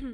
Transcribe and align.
Szia 0.00 0.08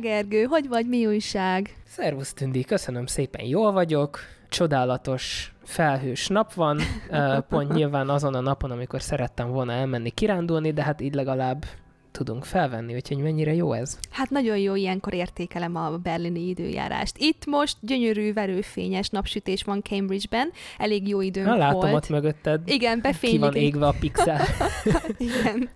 Gergő, 0.00 0.44
hogy 0.44 0.68
vagy, 0.68 0.86
mi 0.86 1.06
újság? 1.06 1.82
Szervusz 1.86 2.32
Tündi, 2.32 2.64
köszönöm 2.64 3.06
szépen, 3.06 3.44
jól 3.44 3.72
vagyok. 3.72 4.18
Csodálatos 4.50 5.52
felhős 5.64 6.26
nap 6.26 6.54
van, 6.54 6.80
pont 7.48 7.72
nyilván 7.72 8.08
azon 8.08 8.34
a 8.34 8.40
napon, 8.40 8.70
amikor 8.70 9.02
szerettem 9.02 9.50
volna 9.50 9.72
elmenni 9.72 10.10
kirándulni, 10.10 10.72
de 10.72 10.82
hát 10.82 11.00
így 11.00 11.14
legalább 11.14 11.64
tudunk 12.10 12.44
felvenni, 12.44 12.94
úgyhogy 12.94 13.16
mennyire 13.18 13.54
jó 13.54 13.72
ez? 13.72 13.98
Hát 14.10 14.30
nagyon 14.30 14.58
jó, 14.58 14.74
ilyenkor 14.74 15.14
értékelem 15.14 15.76
a 15.76 15.90
berlini 15.90 16.48
időjárást. 16.48 17.18
Itt 17.18 17.46
most 17.46 17.76
gyönyörű, 17.80 18.32
verőfényes 18.32 19.08
napsütés 19.08 19.62
van 19.62 19.82
Cambridge-ben, 19.82 20.50
elég 20.78 21.08
jó 21.08 21.20
időnk 21.20 21.46
Na, 21.46 21.56
látom 21.56 21.80
volt. 21.80 21.94
ott 21.94 22.08
mögötted. 22.08 22.60
Igen, 22.68 23.00
befénylik. 23.00 23.40
Ki 23.40 23.46
van 23.46 23.54
égve 23.54 23.86
a 23.86 23.94
pixel. 24.00 24.40
Igen. 25.18 25.70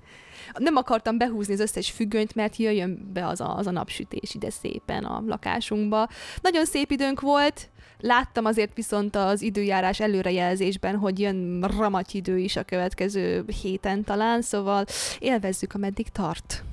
Nem 0.58 0.76
akartam 0.76 1.18
behúzni 1.18 1.52
az 1.52 1.60
összes 1.60 1.90
függönyt, 1.90 2.34
mert 2.34 2.56
jöjjön 2.56 3.10
be 3.12 3.26
az 3.26 3.40
a, 3.40 3.56
az 3.56 3.66
a 3.66 3.70
napsütés 3.70 4.34
ide 4.34 4.50
szépen 4.50 5.04
a 5.04 5.22
lakásunkba. 5.26 6.08
Nagyon 6.42 6.64
szép 6.64 6.90
időnk 6.90 7.20
volt, 7.20 7.68
Láttam 8.00 8.44
azért 8.44 8.74
viszont 8.74 9.16
az 9.16 9.42
időjárás 9.42 10.00
előrejelzésben, 10.00 10.96
hogy 10.96 11.18
jön 11.18 11.64
ramaty 11.78 12.14
idő 12.14 12.38
is 12.38 12.56
a 12.56 12.62
következő 12.62 13.44
héten 13.62 14.04
talán, 14.04 14.42
szóval 14.42 14.84
élvezzük, 15.18 15.74
ameddig 15.74 16.08
tart. 16.08 16.64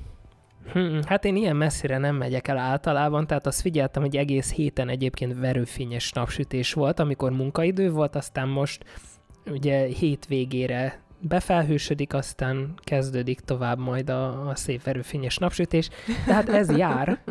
Hmm, 0.72 1.00
hát 1.06 1.24
én 1.24 1.36
ilyen 1.36 1.56
messzire 1.56 1.98
nem 1.98 2.16
megyek 2.16 2.48
el 2.48 2.58
általában, 2.58 3.26
tehát 3.26 3.46
azt 3.46 3.60
figyeltem, 3.60 4.02
hogy 4.02 4.16
egész 4.16 4.52
héten 4.52 4.88
egyébként 4.88 5.38
verőfényes 5.38 6.12
napsütés 6.12 6.72
volt, 6.72 6.98
amikor 7.00 7.32
munkaidő 7.32 7.90
volt, 7.90 8.16
aztán 8.16 8.48
most 8.48 8.84
ugye 9.46 9.86
hétvégére 9.86 11.00
befelhősödik, 11.22 12.14
aztán 12.14 12.74
kezdődik 12.84 13.40
tovább 13.40 13.78
majd 13.78 14.10
a, 14.10 14.48
a 14.48 14.54
szép 14.54 14.86
erőfényes 14.86 15.36
napsütés. 15.36 15.88
Tehát 16.26 16.48
ez 16.48 16.76
jár. 16.76 17.22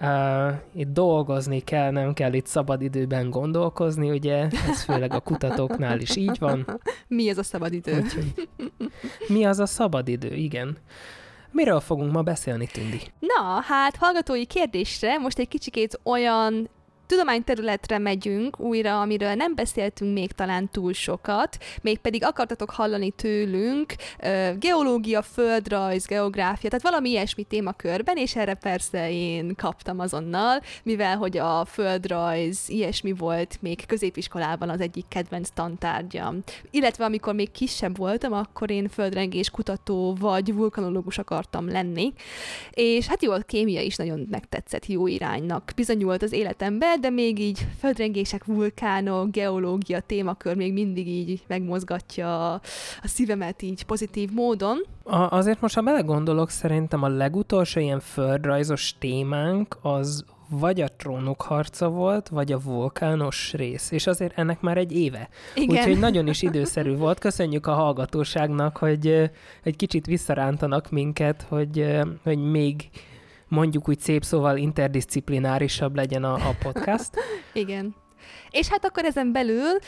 Uh, 0.00 0.80
itt 0.80 0.92
dolgozni 0.92 1.60
kell, 1.60 1.90
nem 1.90 2.12
kell 2.12 2.32
itt 2.32 2.46
szabad 2.46 2.82
időben 2.82 3.30
gondolkozni, 3.30 4.10
ugye? 4.10 4.48
Ez 4.68 4.82
főleg 4.82 5.12
a 5.12 5.20
kutatóknál 5.20 6.00
is 6.00 6.16
így 6.16 6.38
van. 6.38 6.80
Mi 7.06 7.28
ez 7.28 7.38
a 7.38 7.42
szabad 7.42 7.72
idő? 7.72 8.00
Úgyhogy, 8.02 8.48
mi 9.28 9.44
az 9.44 9.58
a 9.58 9.66
szabad 9.66 10.08
idő, 10.08 10.34
igen. 10.34 10.76
Miről 11.50 11.80
fogunk 11.80 12.12
ma 12.12 12.22
beszélni, 12.22 12.66
Tündi? 12.66 13.00
Na, 13.18 13.60
hát 13.60 13.96
hallgatói 13.96 14.46
kérdésre 14.46 15.18
most 15.18 15.38
egy 15.38 15.48
kicsikét 15.48 16.00
olyan 16.02 16.68
tudományterületre 17.06 17.98
megyünk 17.98 18.60
újra, 18.60 19.00
amiről 19.00 19.34
nem 19.34 19.54
beszéltünk 19.54 20.12
még 20.12 20.32
talán 20.32 20.68
túl 20.70 20.92
sokat, 20.92 21.58
mégpedig 21.82 22.24
akartatok 22.24 22.70
hallani 22.70 23.10
tőlünk 23.10 23.94
geológia, 24.58 25.22
földrajz, 25.22 26.06
geográfia, 26.06 26.68
tehát 26.68 26.84
valami 26.84 27.08
ilyesmi 27.08 27.42
témakörben, 27.42 28.16
és 28.16 28.36
erre 28.36 28.54
persze 28.54 29.10
én 29.10 29.54
kaptam 29.54 29.98
azonnal, 29.98 30.60
mivel 30.82 31.16
hogy 31.16 31.38
a 31.38 31.64
földrajz 31.64 32.68
ilyesmi 32.68 33.12
volt 33.12 33.58
még 33.60 33.86
középiskolában 33.86 34.68
az 34.68 34.80
egyik 34.80 35.04
kedvenc 35.08 35.48
tantárgyam. 35.54 36.42
Illetve 36.70 37.04
amikor 37.04 37.34
még 37.34 37.50
kisebb 37.50 37.96
voltam, 37.96 38.32
akkor 38.32 38.70
én 38.70 38.88
földrengés 38.88 39.50
kutató 39.50 40.14
vagy 40.20 40.54
vulkanológus 40.54 41.18
akartam 41.18 41.70
lenni, 41.70 42.12
és 42.70 43.06
hát 43.06 43.22
jó, 43.22 43.32
a 43.32 43.38
kémia 43.38 43.80
is 43.80 43.96
nagyon 43.96 44.26
megtetszett 44.30 44.86
jó 44.86 45.06
iránynak. 45.06 45.72
Bizonyult 45.76 46.22
az 46.22 46.32
életemben, 46.32 46.95
de 47.00 47.10
még 47.10 47.38
így 47.38 47.66
földrengések, 47.78 48.44
vulkánok, 48.44 49.30
geológia 49.30 50.00
témakör 50.00 50.56
még 50.56 50.72
mindig 50.72 51.08
így 51.08 51.42
megmozgatja 51.46 52.52
a, 52.52 52.60
a 53.02 53.08
szívemet 53.08 53.62
így 53.62 53.84
pozitív 53.84 54.30
módon. 54.32 54.84
A, 55.02 55.36
azért 55.36 55.60
most, 55.60 55.74
ha 55.74 55.80
belegondolok, 55.80 56.50
szerintem 56.50 57.02
a 57.02 57.08
legutolsó 57.08 57.80
ilyen 57.80 58.00
földrajzos 58.00 58.94
témánk 58.98 59.78
az 59.82 60.24
vagy 60.48 60.80
a 60.80 60.88
trónok 60.96 61.42
harca 61.42 61.88
volt, 61.88 62.28
vagy 62.28 62.52
a 62.52 62.60
vulkános 62.60 63.52
rész, 63.52 63.90
és 63.90 64.06
azért 64.06 64.38
ennek 64.38 64.60
már 64.60 64.76
egy 64.76 64.92
éve. 64.92 65.28
Igen. 65.54 65.76
Úgyhogy 65.76 65.98
nagyon 65.98 66.28
is 66.28 66.42
időszerű 66.42 66.96
volt. 66.96 67.18
Köszönjük 67.18 67.66
a 67.66 67.72
hallgatóságnak, 67.72 68.76
hogy 68.76 69.30
egy 69.62 69.76
kicsit 69.76 70.06
visszarántanak 70.06 70.90
minket, 70.90 71.46
hogy, 71.48 71.86
hogy 72.22 72.50
még 72.50 72.88
mondjuk 73.48 73.88
úgy 73.88 74.00
szép 74.00 74.24
szóval 74.24 74.56
interdisziplinárisabb 74.56 75.96
legyen 75.96 76.24
a, 76.24 76.34
a 76.34 76.54
podcast. 76.62 77.10
Igen. 77.52 77.94
És 78.56 78.68
hát 78.68 78.84
akkor 78.84 79.04
ezen 79.04 79.32
belül 79.32 79.78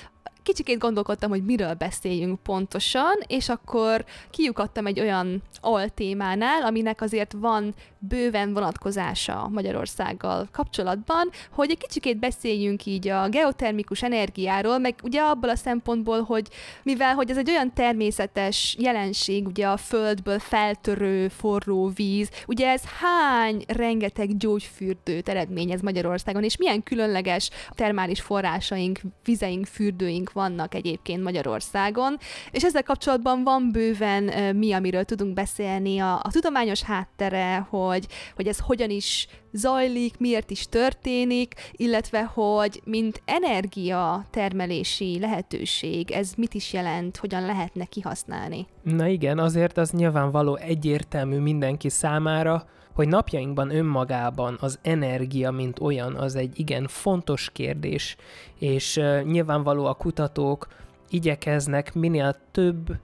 kicsikét 0.48 0.78
gondolkodtam, 0.78 1.30
hogy 1.30 1.44
miről 1.44 1.74
beszéljünk 1.74 2.42
pontosan, 2.42 3.14
és 3.26 3.48
akkor 3.48 4.04
kiukadtam 4.30 4.86
egy 4.86 5.00
olyan 5.00 5.42
altémánál, 5.60 6.62
aminek 6.62 7.00
azért 7.00 7.32
van 7.32 7.74
bőven 7.98 8.52
vonatkozása 8.52 9.48
Magyarországgal 9.52 10.48
kapcsolatban, 10.52 11.30
hogy 11.52 11.70
egy 11.70 11.78
kicsikét 11.78 12.18
beszéljünk 12.18 12.86
így 12.86 13.08
a 13.08 13.28
geotermikus 13.28 14.02
energiáról, 14.02 14.78
meg 14.78 14.94
ugye 15.02 15.20
abból 15.20 15.50
a 15.50 15.56
szempontból, 15.56 16.22
hogy 16.22 16.48
mivel 16.82 17.14
hogy 17.14 17.30
ez 17.30 17.36
egy 17.36 17.50
olyan 17.50 17.74
természetes 17.74 18.76
jelenség, 18.78 19.46
ugye 19.46 19.66
a 19.66 19.76
földből 19.76 20.38
feltörő 20.38 21.28
forró 21.28 21.88
víz, 21.88 22.30
ugye 22.46 22.68
ez 22.68 22.82
hány 23.00 23.64
rengeteg 23.66 24.36
gyógyfürdőt 24.36 25.28
eredményez 25.28 25.80
Magyarországon, 25.80 26.44
és 26.44 26.56
milyen 26.56 26.82
különleges 26.82 27.50
termális 27.70 28.20
forrásaink, 28.58 29.00
vizeink, 29.24 29.66
fürdőink 29.66 30.32
vannak 30.32 30.74
egyébként 30.74 31.22
Magyarországon, 31.22 32.16
és 32.50 32.64
ezzel 32.64 32.82
kapcsolatban 32.82 33.44
van 33.44 33.70
bőven 33.72 34.56
mi, 34.56 34.72
amiről 34.72 35.04
tudunk 35.04 35.34
beszélni, 35.34 35.98
a, 35.98 36.14
a 36.14 36.28
tudományos 36.30 36.82
háttere, 36.82 37.66
hogy, 37.70 38.06
hogy 38.34 38.46
ez 38.46 38.58
hogyan 38.58 38.90
is 38.90 39.26
zajlik, 39.52 40.18
miért 40.18 40.50
is 40.50 40.66
történik, 40.66 41.54
illetve 41.72 42.22
hogy 42.22 42.80
mint 42.84 43.22
energia 43.24 44.26
termelési 44.30 45.18
lehetőség, 45.20 46.10
ez 46.10 46.32
mit 46.36 46.54
is 46.54 46.72
jelent, 46.72 47.16
hogyan 47.16 47.46
lehetne 47.46 47.84
kihasználni. 47.84 48.66
Na 48.82 49.06
igen, 49.06 49.38
azért 49.38 49.78
az 49.78 49.90
nyilvánvaló 49.90 50.56
egyértelmű 50.56 51.38
mindenki 51.38 51.88
számára, 51.88 52.66
hogy 52.98 53.08
napjainkban 53.08 53.70
önmagában 53.70 54.56
az 54.60 54.78
energia, 54.82 55.50
mint 55.50 55.80
olyan, 55.80 56.14
az 56.14 56.34
egy 56.34 56.58
igen 56.58 56.86
fontos 56.86 57.50
kérdés, 57.52 58.16
és 58.58 59.00
nyilvánvaló 59.24 59.84
a 59.84 59.94
kutatók 59.94 60.66
igyekeznek 61.10 61.94
minél 61.94 62.36
több 62.50 62.96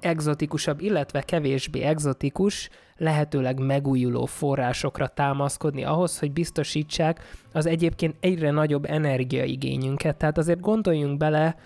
egzotikusabb, 0.00 0.80
illetve 0.80 1.22
kevésbé 1.22 1.80
egzotikus, 1.80 2.68
lehetőleg 2.96 3.58
megújuló 3.58 4.24
forrásokra 4.24 5.08
támaszkodni 5.08 5.84
ahhoz, 5.84 6.18
hogy 6.18 6.32
biztosítsák 6.32 7.20
az 7.52 7.66
egyébként 7.66 8.14
egyre 8.20 8.50
nagyobb 8.50 8.84
energiaigényünket. 8.84 10.16
Tehát 10.16 10.38
azért 10.38 10.60
gondoljunk 10.60 11.16
bele, 11.16 11.56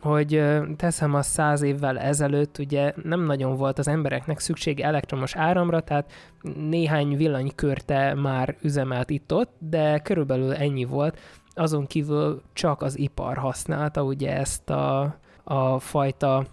hogy 0.00 0.42
teszem 0.76 1.14
azt 1.14 1.30
száz 1.30 1.62
évvel 1.62 1.98
ezelőtt, 1.98 2.58
ugye 2.58 2.92
nem 3.02 3.20
nagyon 3.20 3.56
volt 3.56 3.78
az 3.78 3.88
embereknek 3.88 4.38
szüksége 4.38 4.84
elektromos 4.84 5.36
áramra, 5.36 5.80
tehát 5.80 6.12
néhány 6.54 7.16
villanykörte 7.16 8.14
már 8.14 8.56
üzemelt 8.62 9.10
itt-ott, 9.10 9.52
de 9.58 9.98
körülbelül 9.98 10.54
ennyi 10.54 10.84
volt. 10.84 11.18
Azon 11.54 11.86
kívül 11.86 12.42
csak 12.52 12.82
az 12.82 12.98
ipar 12.98 13.36
használta 13.36 14.02
ugye 14.02 14.36
ezt 14.36 14.70
a, 14.70 15.16
a 15.44 15.78
fajta 15.78 16.44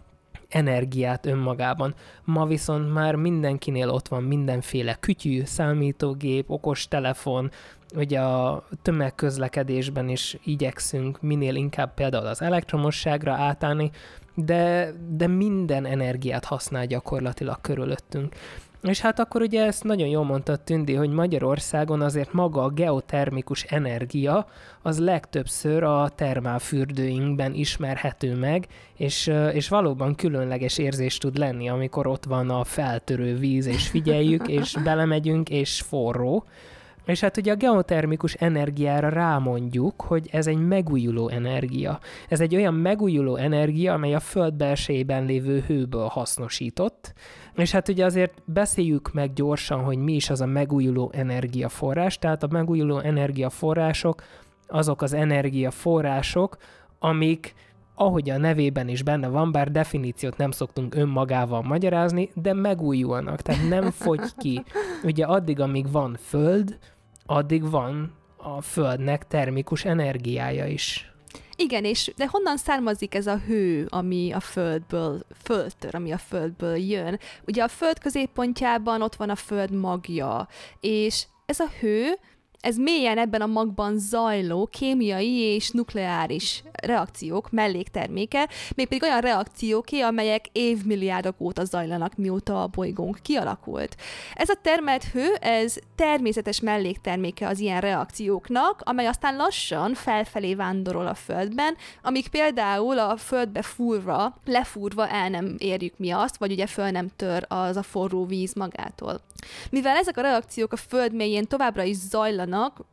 energiát 0.49 1.25
önmagában. 1.25 1.93
Ma 2.23 2.45
viszont 2.45 2.93
már 2.93 3.15
mindenkinél 3.15 3.89
ott 3.89 4.07
van 4.07 4.23
mindenféle 4.23 4.95
kütyű, 4.99 5.43
számítógép, 5.45 6.49
okostelefon, 6.49 7.51
ugye 7.95 8.19
a 8.19 8.63
tömegközlekedésben 8.81 10.09
is 10.09 10.37
igyekszünk 10.43 11.21
minél 11.21 11.55
inkább 11.55 11.93
például 11.93 12.25
az 12.25 12.41
elektromosságra 12.41 13.33
átállni, 13.33 13.91
de, 14.35 14.93
de 15.09 15.27
minden 15.27 15.85
energiát 15.85 16.45
használ 16.45 16.85
gyakorlatilag 16.85 17.61
körülöttünk. 17.61 18.35
És 18.81 18.99
hát 18.99 19.19
akkor 19.19 19.41
ugye 19.41 19.65
ezt 19.65 19.83
nagyon 19.83 20.07
jól 20.07 20.23
mondta 20.23 20.55
Tündi, 20.55 20.93
hogy 20.93 21.09
Magyarországon 21.09 22.01
azért 22.01 22.33
maga 22.33 22.63
a 22.63 22.69
geotermikus 22.69 23.63
energia 23.63 24.47
az 24.81 24.99
legtöbbször 24.99 25.83
a 25.83 26.09
termálfürdőinkben 26.15 27.53
ismerhető 27.53 28.35
meg, 28.35 28.67
és, 28.95 29.31
és 29.53 29.69
valóban 29.69 30.15
különleges 30.15 30.77
érzés 30.77 31.17
tud 31.17 31.37
lenni, 31.37 31.69
amikor 31.69 32.07
ott 32.07 32.25
van 32.25 32.49
a 32.49 32.63
feltörő 32.63 33.37
víz, 33.37 33.65
és 33.65 33.87
figyeljük, 33.87 34.47
és 34.47 34.75
belemegyünk, 34.83 35.49
és 35.49 35.81
forró. 35.81 36.45
És 37.07 37.19
hát 37.19 37.37
ugye 37.37 37.51
a 37.51 37.55
geotermikus 37.55 38.33
energiára 38.33 39.09
rámondjuk, 39.09 40.01
hogy 40.01 40.29
ez 40.31 40.47
egy 40.47 40.67
megújuló 40.67 41.29
energia. 41.29 41.99
Ez 42.29 42.41
egy 42.41 42.55
olyan 42.55 42.73
megújuló 42.73 43.35
energia, 43.35 43.93
amely 43.93 44.13
a 44.13 44.19
föld 44.19 44.53
belsejében 44.53 45.25
lévő 45.25 45.63
hőből 45.67 46.07
hasznosított, 46.07 47.13
és 47.55 47.71
hát 47.71 47.87
ugye 47.87 48.05
azért 48.05 48.33
beszéljük 48.45 49.13
meg 49.13 49.33
gyorsan, 49.33 49.83
hogy 49.83 49.97
mi 49.97 50.13
is 50.13 50.29
az 50.29 50.41
a 50.41 50.45
megújuló 50.45 51.11
energiaforrás. 51.13 52.19
Tehát 52.19 52.43
a 52.43 52.47
megújuló 52.51 52.99
energiaforrások 52.99 54.23
azok 54.67 55.01
az 55.01 55.13
energiaforrások, 55.13 56.57
amik 56.99 57.53
ahogy 57.99 58.29
a 58.29 58.37
nevében 58.37 58.87
is 58.87 59.03
benne 59.03 59.27
van, 59.27 59.51
bár 59.51 59.71
definíciót 59.71 60.37
nem 60.37 60.51
szoktunk 60.51 60.95
önmagával 60.95 61.61
magyarázni, 61.61 62.29
de 62.33 62.53
megújulnak, 62.53 63.41
tehát 63.41 63.69
nem 63.69 63.91
fogy 63.91 64.35
ki. 64.37 64.63
Ugye 65.03 65.25
addig, 65.25 65.59
amíg 65.59 65.91
van 65.91 66.17
föld, 66.19 66.77
addig 67.27 67.69
van 67.69 68.13
a 68.37 68.61
földnek 68.61 69.27
termikus 69.27 69.85
energiája 69.85 70.65
is. 70.65 71.11
Igen, 71.55 71.85
és 71.85 72.13
de 72.15 72.27
honnan 72.27 72.57
származik 72.57 73.15
ez 73.15 73.27
a 73.27 73.37
hő, 73.37 73.85
ami 73.89 74.31
a 74.31 74.39
földből, 74.39 75.19
földtör, 75.43 75.95
ami 75.95 76.11
a 76.11 76.17
földből 76.17 76.75
jön? 76.75 77.19
Ugye 77.47 77.63
a 77.63 77.67
föld 77.67 77.99
középpontjában 77.99 79.01
ott 79.01 79.15
van 79.15 79.29
a 79.29 79.35
föld 79.35 79.71
magja, 79.71 80.47
és 80.79 81.25
ez 81.45 81.59
a 81.59 81.67
hő 81.79 82.17
ez 82.61 82.77
mélyen 82.77 83.17
ebben 83.17 83.41
a 83.41 83.45
magban 83.45 83.99
zajló 83.99 84.67
kémiai 84.71 85.37
és 85.37 85.69
nukleáris 85.69 86.63
reakciók 86.73 87.51
mellékterméke, 87.51 88.49
mégpedig 88.75 89.03
olyan 89.03 89.21
reakcióké, 89.21 89.99
amelyek 89.99 90.45
évmilliárdok 90.51 91.41
óta 91.41 91.65
zajlanak, 91.65 92.15
mióta 92.15 92.61
a 92.61 92.67
bolygónk 92.67 93.19
kialakult. 93.21 93.95
Ez 94.33 94.49
a 94.49 94.59
termelt 94.61 95.03
hő, 95.03 95.33
ez 95.33 95.75
természetes 95.95 96.59
mellékterméke 96.59 97.47
az 97.47 97.59
ilyen 97.59 97.81
reakcióknak, 97.81 98.81
amely 98.83 99.05
aztán 99.05 99.35
lassan 99.35 99.93
felfelé 99.93 100.55
vándorol 100.55 101.07
a 101.07 101.13
Földben, 101.13 101.75
amíg 102.01 102.27
például 102.27 102.99
a 102.99 103.17
Földbe 103.17 103.61
fúrva, 103.61 104.35
lefúrva 104.45 105.07
el 105.07 105.29
nem 105.29 105.55
érjük 105.57 105.97
mi 105.97 106.11
azt, 106.11 106.37
vagy 106.37 106.51
ugye 106.51 106.67
föl 106.67 106.89
nem 106.89 107.09
tör 107.15 107.45
az 107.47 107.77
a 107.77 107.83
forró 107.83 108.25
víz 108.25 108.53
magától. 108.53 109.21
Mivel 109.69 109.97
ezek 109.97 110.17
a 110.17 110.21
reakciók 110.21 110.71
a 110.71 110.75
Föld 110.75 111.13
mélyén 111.13 111.45
továbbra 111.45 111.83
is 111.83 111.95
zajlanak, 111.95 112.46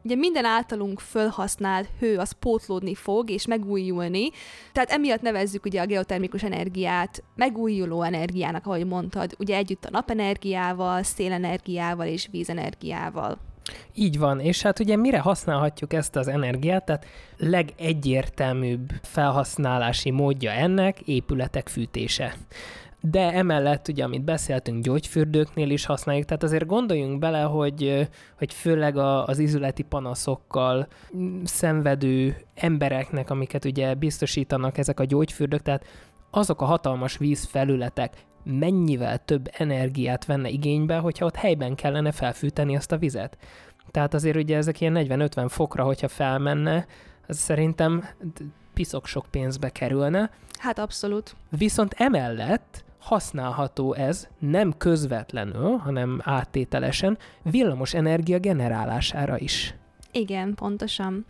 ugye 0.05 0.15
minden 0.15 0.45
általunk 0.45 1.01
fölhasznált 1.01 1.89
hő 1.99 2.19
az 2.19 2.33
pótlódni 2.33 2.95
fog 2.95 3.31
és 3.31 3.47
megújulni, 3.47 4.31
tehát 4.73 4.91
emiatt 4.91 5.21
nevezzük 5.21 5.65
ugye 5.65 5.81
a 5.81 5.87
geotermikus 5.87 6.43
energiát 6.43 7.23
megújuló 7.37 8.03
energiának, 8.03 8.67
ahogy 8.67 8.87
mondtad, 8.87 9.35
ugye 9.39 9.57
együtt 9.57 9.85
a 9.85 9.91
napenergiával, 9.91 11.03
szélenergiával 11.03 12.07
és 12.07 12.29
vízenergiával. 12.31 13.39
Így 13.95 14.19
van, 14.19 14.41
és 14.41 14.63
hát 14.63 14.79
ugye 14.79 14.97
mire 14.97 15.19
használhatjuk 15.19 15.93
ezt 15.93 16.17
az 16.17 16.29
energiát, 16.29 16.85
tehát 16.85 17.07
legegyértelműbb 17.37 18.91
felhasználási 19.03 20.11
módja 20.11 20.51
ennek 20.51 21.01
épületek 21.01 21.69
fűtése 21.69 22.35
de 23.11 23.33
emellett 23.33 23.89
ugye, 23.89 24.05
amit 24.05 24.25
beszéltünk, 24.25 24.85
gyógyfürdőknél 24.85 25.71
is 25.71 25.85
használjuk, 25.87 26.25
tehát 26.25 26.43
azért 26.43 26.67
gondoljunk 26.67 27.19
bele, 27.19 27.41
hogy, 27.41 28.09
hogy 28.39 28.55
főleg 28.55 28.97
a, 28.97 29.25
az 29.25 29.39
izületi 29.39 29.83
panaszokkal 29.83 30.87
szenvedő 31.45 32.37
embereknek, 32.55 33.31
amiket 33.31 33.65
ugye 33.65 33.95
biztosítanak 33.95 34.79
ezek 34.79 35.01
a 35.01 35.05
gyógyfürdők, 35.05 35.63
tehát 35.63 35.85
azok 36.31 36.63
a 36.63 36.65
hatalmas 36.65 37.17
vízfelületek 37.17 38.13
mennyivel 38.45 39.19
több 39.25 39.49
energiát 39.53 40.25
venne 40.25 40.49
igénybe, 40.49 40.97
hogyha 40.97 41.27
ott 41.27 41.37
helyben 41.37 41.75
kellene 41.75 42.13
felfűteni 42.13 42.77
azt 42.77 42.93
a 42.93 42.99
vizet. 42.99 43.39
Tehát 43.91 44.15
azért 44.15 44.37
ugye 44.37 44.57
ezek 44.57 44.81
ilyen 44.81 44.97
40-50 44.99 45.47
fokra, 45.49 45.85
hogyha 45.85 46.09
felmenne, 46.09 46.87
az 47.27 47.39
szerintem 47.39 48.05
piszok 48.75 49.07
sok 49.07 49.27
pénzbe 49.31 49.69
kerülne. 49.71 50.31
Hát 50.59 50.79
abszolút. 50.79 51.37
Viszont 51.51 51.95
emellett 51.97 52.85
használható 53.05 53.93
ez 53.93 54.29
nem 54.39 54.75
közvetlenül, 54.79 55.77
hanem 55.77 56.21
áttételesen 56.23 57.19
villamos 57.43 57.95
energia 57.95 58.39
generálására 58.39 59.39
is. 59.39 59.75
Igen, 60.17 60.55
pontosan. 60.55 61.25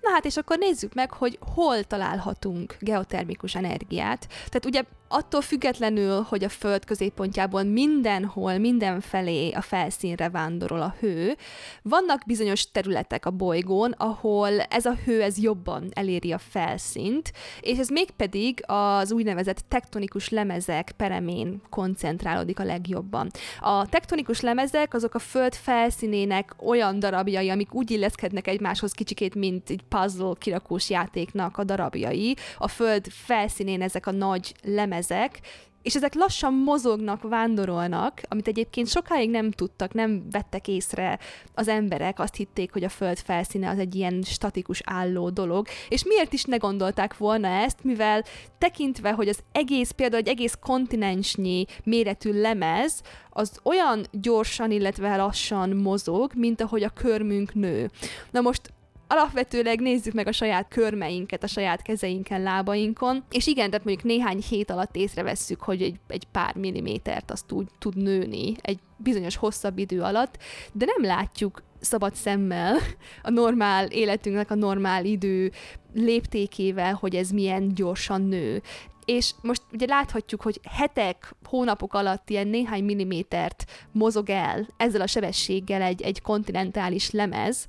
Na 0.00 0.10
hát, 0.10 0.24
és 0.24 0.36
akkor 0.36 0.58
nézzük 0.58 0.94
meg, 0.94 1.12
hogy 1.12 1.38
hol 1.54 1.84
találhatunk 1.84 2.76
geotermikus 2.80 3.54
energiát. 3.54 4.26
Tehát 4.28 4.64
ugye 4.64 4.82
attól 5.08 5.40
függetlenül, 5.40 6.26
hogy 6.28 6.44
a 6.44 6.48
Föld 6.48 6.84
középpontjából 6.84 7.62
mindenhol, 7.62 8.58
mindenfelé 8.58 9.50
a 9.50 9.60
felszínre 9.60 10.28
vándorol 10.28 10.82
a 10.82 10.94
hő, 11.00 11.36
vannak 11.82 12.22
bizonyos 12.26 12.70
területek 12.70 13.26
a 13.26 13.30
bolygón, 13.30 13.94
ahol 13.96 14.60
ez 14.60 14.84
a 14.84 14.94
hő 15.04 15.22
ez 15.22 15.38
jobban 15.38 15.90
eléri 15.92 16.32
a 16.32 16.38
felszínt, 16.38 17.32
és 17.60 17.78
ez 17.78 17.88
mégpedig 17.88 18.62
az 18.66 19.12
úgynevezett 19.12 19.64
tektonikus 19.68 20.28
lemezek 20.28 20.92
peremén 20.96 21.62
koncentrálódik 21.70 22.58
a 22.58 22.64
legjobban. 22.64 23.30
A 23.60 23.86
tektonikus 23.86 24.40
lemezek 24.40 24.94
azok 24.94 25.14
a 25.14 25.18
Föld 25.18 25.54
felszínének 25.54 26.54
olyan 26.66 26.98
darabjai, 26.98 27.50
amik 27.50 27.74
úgy 27.74 27.90
illeszkednek 27.90 28.23
egymáshoz 28.32 28.92
kicsikét, 28.92 29.34
mint 29.34 29.70
egy 29.70 29.82
puzzle 29.88 30.32
kirakós 30.38 30.90
játéknak 30.90 31.58
a 31.58 31.64
darabjai. 31.64 32.36
A 32.58 32.68
Föld 32.68 33.06
felszínén 33.08 33.82
ezek 33.82 34.06
a 34.06 34.10
nagy 34.10 34.54
lemezek 34.62 35.02
ezek, 35.14 35.40
és 35.84 35.94
ezek 35.94 36.14
lassan 36.14 36.54
mozognak, 36.54 37.22
vándorolnak, 37.22 38.20
amit 38.28 38.48
egyébként 38.48 38.88
sokáig 38.88 39.30
nem 39.30 39.50
tudtak, 39.50 39.92
nem 39.92 40.22
vettek 40.30 40.68
észre 40.68 41.18
az 41.54 41.68
emberek, 41.68 42.18
azt 42.18 42.36
hitték, 42.36 42.72
hogy 42.72 42.84
a 42.84 42.88
föld 42.88 43.18
felszíne 43.18 43.68
az 43.68 43.78
egy 43.78 43.94
ilyen 43.94 44.22
statikus 44.22 44.80
álló 44.84 45.30
dolog, 45.30 45.66
és 45.88 46.04
miért 46.04 46.32
is 46.32 46.44
ne 46.44 46.56
gondolták 46.56 47.16
volna 47.16 47.48
ezt, 47.48 47.84
mivel 47.84 48.24
tekintve, 48.58 49.12
hogy 49.12 49.28
az 49.28 49.38
egész, 49.52 49.90
például 49.90 50.22
egy 50.22 50.28
egész 50.28 50.56
kontinensnyi 50.60 51.64
méretű 51.84 52.40
lemez, 52.40 53.02
az 53.30 53.58
olyan 53.62 54.06
gyorsan, 54.10 54.70
illetve 54.70 55.16
lassan 55.16 55.70
mozog, 55.70 56.32
mint 56.34 56.60
ahogy 56.60 56.82
a 56.82 56.88
körmünk 56.88 57.54
nő. 57.54 57.90
Na 58.30 58.40
most 58.40 58.72
alapvetőleg 59.06 59.80
nézzük 59.80 60.12
meg 60.12 60.26
a 60.26 60.32
saját 60.32 60.68
körmeinket, 60.68 61.42
a 61.42 61.46
saját 61.46 61.82
kezeinken, 61.82 62.42
lábainkon, 62.42 63.24
és 63.30 63.46
igen, 63.46 63.70
tehát 63.70 63.84
mondjuk 63.84 64.06
néhány 64.06 64.42
hét 64.48 64.70
alatt 64.70 64.96
észrevesszük, 64.96 65.60
hogy 65.60 65.82
egy, 65.82 65.96
egy 66.08 66.26
pár 66.32 66.54
millimétert 66.54 67.30
azt 67.30 67.46
tud, 67.46 67.68
tud 67.78 67.96
nőni 67.96 68.54
egy 68.60 68.78
bizonyos 68.96 69.36
hosszabb 69.36 69.78
idő 69.78 70.02
alatt, 70.02 70.38
de 70.72 70.86
nem 70.96 71.10
látjuk 71.10 71.62
szabad 71.80 72.14
szemmel 72.14 72.76
a 73.22 73.30
normál 73.30 73.86
életünknek 73.86 74.50
a 74.50 74.54
normál 74.54 75.04
idő 75.04 75.52
léptékével, 75.94 76.94
hogy 76.94 77.14
ez 77.14 77.30
milyen 77.30 77.74
gyorsan 77.74 78.22
nő 78.22 78.62
és 79.04 79.32
most 79.42 79.62
ugye 79.72 79.86
láthatjuk, 79.86 80.42
hogy 80.42 80.60
hetek, 80.70 81.34
hónapok 81.44 81.94
alatt 81.94 82.30
ilyen 82.30 82.48
néhány 82.48 82.84
millimétert 82.84 83.64
mozog 83.92 84.30
el 84.30 84.66
ezzel 84.76 85.00
a 85.00 85.06
sebességgel 85.06 85.82
egy, 85.82 86.02
egy 86.02 86.22
kontinentális 86.22 87.10
lemez, 87.10 87.66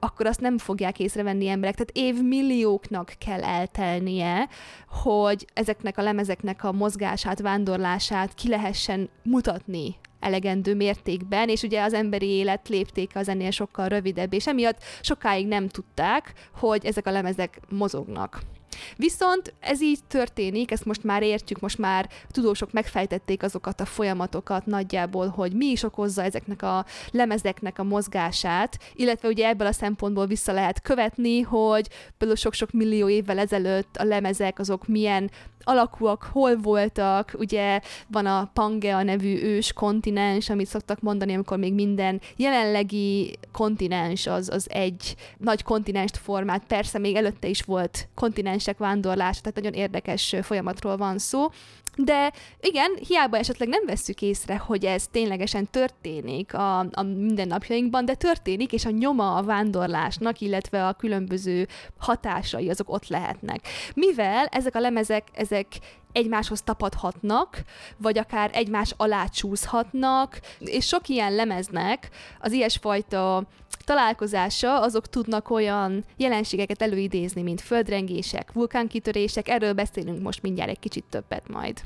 akkor 0.00 0.26
azt 0.26 0.40
nem 0.40 0.58
fogják 0.58 0.98
észrevenni 0.98 1.48
emberek. 1.48 1.74
Tehát 1.74 2.08
évmillióknak 2.10 3.12
kell 3.18 3.42
eltelnie, 3.42 4.48
hogy 4.88 5.46
ezeknek 5.54 5.98
a 5.98 6.02
lemezeknek 6.02 6.64
a 6.64 6.72
mozgását, 6.72 7.40
vándorlását 7.40 8.34
ki 8.34 8.48
lehessen 8.48 9.08
mutatni 9.22 9.96
elegendő 10.24 10.74
mértékben, 10.74 11.48
és 11.48 11.62
ugye 11.62 11.82
az 11.82 11.92
emberi 11.92 12.26
élet 12.26 12.68
léptéke 12.68 13.18
az 13.18 13.28
ennél 13.28 13.50
sokkal 13.50 13.88
rövidebb, 13.88 14.32
és 14.32 14.46
emiatt 14.46 14.82
sokáig 15.00 15.46
nem 15.46 15.68
tudták, 15.68 16.32
hogy 16.54 16.84
ezek 16.84 17.06
a 17.06 17.10
lemezek 17.10 17.60
mozognak. 17.68 18.40
Viszont 18.96 19.54
ez 19.60 19.82
így 19.82 19.98
történik, 20.08 20.70
ezt 20.70 20.84
most 20.84 21.04
már 21.04 21.22
értjük, 21.22 21.60
most 21.60 21.78
már 21.78 22.08
tudósok 22.30 22.72
megfejtették 22.72 23.42
azokat 23.42 23.80
a 23.80 23.84
folyamatokat 23.84 24.66
nagyjából, 24.66 25.28
hogy 25.28 25.52
mi 25.52 25.66
is 25.66 25.82
okozza 25.82 26.22
ezeknek 26.22 26.62
a 26.62 26.84
lemezeknek 27.10 27.78
a 27.78 27.84
mozgását, 27.84 28.78
illetve 28.94 29.28
ugye 29.28 29.48
ebből 29.48 29.66
a 29.66 29.72
szempontból 29.72 30.26
vissza 30.26 30.52
lehet 30.52 30.82
követni, 30.82 31.40
hogy 31.40 31.88
például 32.18 32.38
sok-sok 32.38 32.70
millió 32.72 33.08
évvel 33.08 33.38
ezelőtt 33.38 33.96
a 33.96 34.04
lemezek 34.04 34.58
azok 34.58 34.86
milyen 34.86 35.30
alakúak, 35.64 36.22
hol 36.32 36.56
voltak, 36.56 37.34
ugye 37.38 37.80
van 38.06 38.26
a 38.26 38.50
Pangea 38.52 39.02
nevű 39.02 39.42
ős 39.42 39.72
kontinens, 39.72 40.50
amit 40.50 40.66
szoktak 40.66 41.00
mondani, 41.00 41.34
amikor 41.34 41.58
még 41.58 41.74
minden 41.74 42.20
jelenlegi 42.36 43.38
kontinens 43.52 44.26
az, 44.26 44.48
az 44.48 44.66
egy 44.70 45.14
nagy 45.38 45.62
kontinenst 45.62 46.16
formát, 46.16 46.64
persze 46.66 46.98
még 46.98 47.16
előtte 47.16 47.48
is 47.48 47.62
volt 47.62 48.08
kontinensek 48.64 48.78
vándorlása, 48.78 49.40
tehát 49.40 49.56
nagyon 49.56 49.72
érdekes 49.72 50.36
folyamatról 50.42 50.96
van 50.96 51.18
szó, 51.18 51.48
de 51.96 52.32
igen, 52.60 52.90
hiába 53.08 53.36
esetleg 53.36 53.68
nem 53.68 53.86
vesszük 53.86 54.22
észre, 54.22 54.56
hogy 54.56 54.84
ez 54.84 55.06
ténylegesen 55.06 55.70
történik 55.70 56.54
a, 56.54 56.78
a 56.78 57.02
mindennapjainkban, 57.02 58.04
de 58.04 58.14
történik, 58.14 58.72
és 58.72 58.84
a 58.84 58.90
nyoma 58.90 59.36
a 59.36 59.42
vándorlásnak, 59.42 60.40
illetve 60.40 60.86
a 60.86 60.92
különböző 60.92 61.68
hatásai 61.98 62.70
azok 62.70 62.90
ott 62.90 63.08
lehetnek. 63.08 63.60
Mivel 63.94 64.46
ezek 64.46 64.74
a 64.74 64.80
lemezek, 64.80 65.28
ezek 65.32 65.66
egymáshoz 66.14 66.62
tapadhatnak, 66.62 67.62
vagy 67.96 68.18
akár 68.18 68.50
egymás 68.52 68.94
alá 68.96 69.26
csúszhatnak, 69.26 70.40
és 70.58 70.86
sok 70.86 71.08
ilyen 71.08 71.34
lemeznek 71.34 72.10
az 72.40 72.52
ilyesfajta 72.52 73.42
találkozása, 73.84 74.80
azok 74.80 75.06
tudnak 75.06 75.50
olyan 75.50 76.04
jelenségeket 76.16 76.82
előidézni, 76.82 77.42
mint 77.42 77.60
földrengések, 77.60 78.52
vulkánkitörések, 78.52 79.48
erről 79.48 79.72
beszélünk 79.72 80.22
most 80.22 80.42
mindjárt 80.42 80.70
egy 80.70 80.78
kicsit 80.78 81.04
többet 81.10 81.48
majd. 81.48 81.80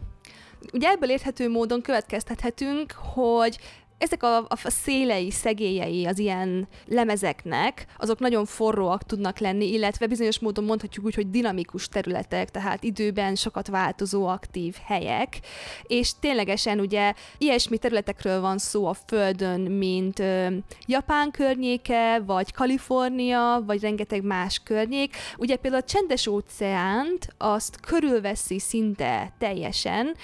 Ugye 0.73 0.89
ebből 0.89 1.11
érthető 1.11 1.51
módon 1.51 1.83
következtethetünk, 1.83 2.93
hogy 2.93 3.59
ezek 3.99 4.23
a, 4.23 4.37
a 4.37 4.59
szélei, 4.65 5.31
szegélyei 5.31 6.07
az 6.07 6.19
ilyen 6.19 6.69
lemezeknek, 6.87 7.87
azok 7.97 8.19
nagyon 8.19 8.45
forróak 8.45 9.03
tudnak 9.03 9.39
lenni, 9.39 9.73
illetve 9.73 10.07
bizonyos 10.07 10.39
módon 10.39 10.65
mondhatjuk 10.65 11.05
úgy, 11.05 11.15
hogy 11.15 11.31
dinamikus 11.31 11.89
területek, 11.89 12.51
tehát 12.51 12.83
időben 12.83 13.35
sokat 13.35 13.69
változó 13.69 14.27
aktív 14.27 14.77
helyek, 14.85 15.41
és 15.83 16.13
ténylegesen 16.21 16.81
ugye 16.81 17.13
ilyesmi 17.39 17.79
területekről 17.79 18.41
van 18.41 18.59
szó 18.59 18.87
a 18.87 18.97
Földön, 19.07 19.61
mint 19.61 20.19
ö, 20.19 20.47
Japán 20.87 21.31
környéke, 21.31 22.21
vagy 22.27 22.53
Kalifornia, 22.53 23.63
vagy 23.67 23.81
rengeteg 23.81 24.23
más 24.23 24.61
környék. 24.65 25.17
Ugye 25.37 25.57
például 25.57 25.83
a 25.83 25.87
csendes 25.87 26.27
óceánt 26.27 27.29
azt 27.39 27.81
körülveszi 27.81 28.59
szinte 28.59 29.33
teljesen, 29.39 30.17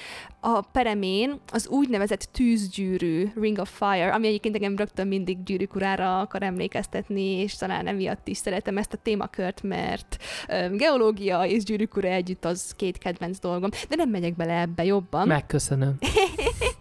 a 0.46 0.60
peremén 0.72 1.40
az 1.52 1.68
úgynevezett 1.68 2.28
tűzgyűrű, 2.32 3.28
Ring 3.40 3.58
of 3.58 3.70
Fire, 3.78 4.12
ami 4.12 4.26
egyébként 4.26 4.54
engem 4.54 4.76
rögtön 4.76 5.06
mindig 5.06 5.42
gyűrűkurára 5.42 6.20
akar 6.20 6.42
emlékeztetni, 6.42 7.22
és 7.22 7.56
talán 7.56 7.86
emiatt 7.86 8.28
is 8.28 8.36
szeretem 8.36 8.78
ezt 8.78 8.92
a 8.92 8.96
témakört, 8.96 9.62
mert 9.62 10.16
um, 10.48 10.76
geológia 10.76 11.44
és 11.44 11.64
gyűrűkura 11.64 12.08
együtt 12.08 12.44
az 12.44 12.74
két 12.76 12.98
kedvenc 12.98 13.38
dolgom. 13.38 13.70
De 13.88 13.96
nem 13.96 14.08
megyek 14.08 14.36
bele 14.36 14.60
ebbe 14.60 14.84
jobban. 14.84 15.26
Megköszönöm. 15.26 15.96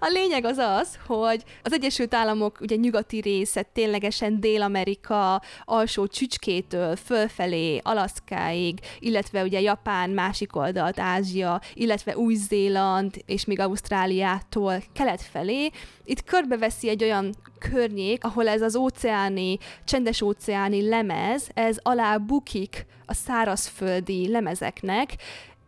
A 0.00 0.08
lényeg 0.08 0.44
az 0.44 0.58
az, 0.58 0.98
hogy 1.06 1.42
az 1.62 1.72
Egyesült 1.72 2.14
Államok 2.14 2.60
ugye 2.60 2.76
nyugati 2.76 3.20
része 3.20 3.62
ténylegesen 3.62 4.40
Dél-Amerika 4.40 5.42
alsó 5.64 6.06
csücskétől 6.06 6.96
fölfelé 6.96 7.80
Alaszkáig, 7.82 8.78
illetve 8.98 9.42
ugye 9.42 9.60
Japán 9.60 10.10
másik 10.10 10.56
oldalt 10.56 11.00
Ázsia, 11.00 11.60
illetve 11.74 12.16
Új-Zéland 12.16 13.14
és 13.26 13.44
még 13.44 13.60
Ausztráliától 13.60 14.82
kelet 14.92 15.22
felé, 15.22 15.70
itt 16.04 16.24
körbeveszi 16.24 16.88
egy 16.88 17.02
olyan 17.02 17.34
környék, 17.58 18.24
ahol 18.24 18.48
ez 18.48 18.62
az 18.62 18.76
óceáni, 18.76 19.58
csendes 19.84 20.20
óceáni 20.20 20.88
lemez, 20.88 21.48
ez 21.54 21.76
alá 21.82 22.16
bukik 22.16 22.86
a 23.06 23.14
szárazföldi 23.14 24.28
lemezeknek, 24.28 25.16